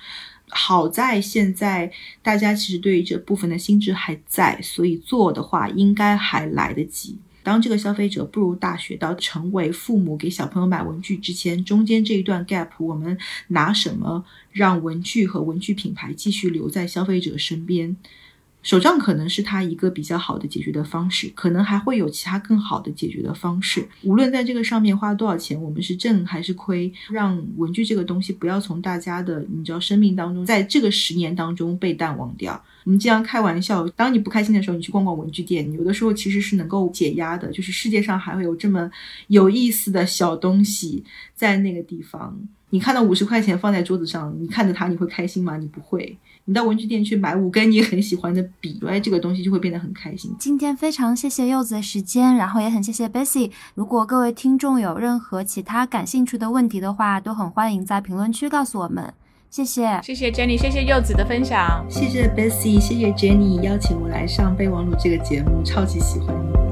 [0.48, 1.90] 好在现在
[2.22, 7.18] 大家其实对于这部分的心智还在，所以做的话应该还来得及。
[7.42, 13.16] 当这个消费者步入大学到成为父母给小朋友买文具之前，中间这一段 gap，我们
[13.48, 17.96] 拿什么让文具和文具品牌继续留在消费者身边？
[18.68, 23.88] 手账可能是它一个比较好的解决的方式，可能还会有其他更好的解决的方式。
[24.02, 32.62] 无论在这个上面花多少钱，我们是挣还是亏，让文具这个东西不要从大家的你知道生命当中，在这个十年当中被淡忘掉。
[32.84, 37.50] 我们经常开玩笑，当你不开心的时候，你去逛逛文具店，有的时候其实是能够解压的。
[37.50, 38.90] 就是世界上还会有这么
[39.28, 41.02] 有意思的小东西
[41.34, 42.38] 在那个地方。
[42.68, 45.56] 你看到五十块钱放在桌子上，你看着它，你会开心吗？
[45.56, 46.14] 你不会。
[46.48, 50.34] 你到文具店去买五根你很喜欢的笔，哎，这个东西就会变得很开心。
[50.38, 53.50] 今天非常谢谢柚子的时间，然后也很谢谢 Bessy。
[53.74, 59.12] 如果各位听众有任何其他感兴趣的问题的话，都很欢迎在评论区告诉我们。
[59.50, 66.67] 谢谢，谢谢 Jenny，谢谢柚子的分享，谢谢 Bessy，谢谢 Jenny 邀请我来上备忘录这个节目，超级喜欢你。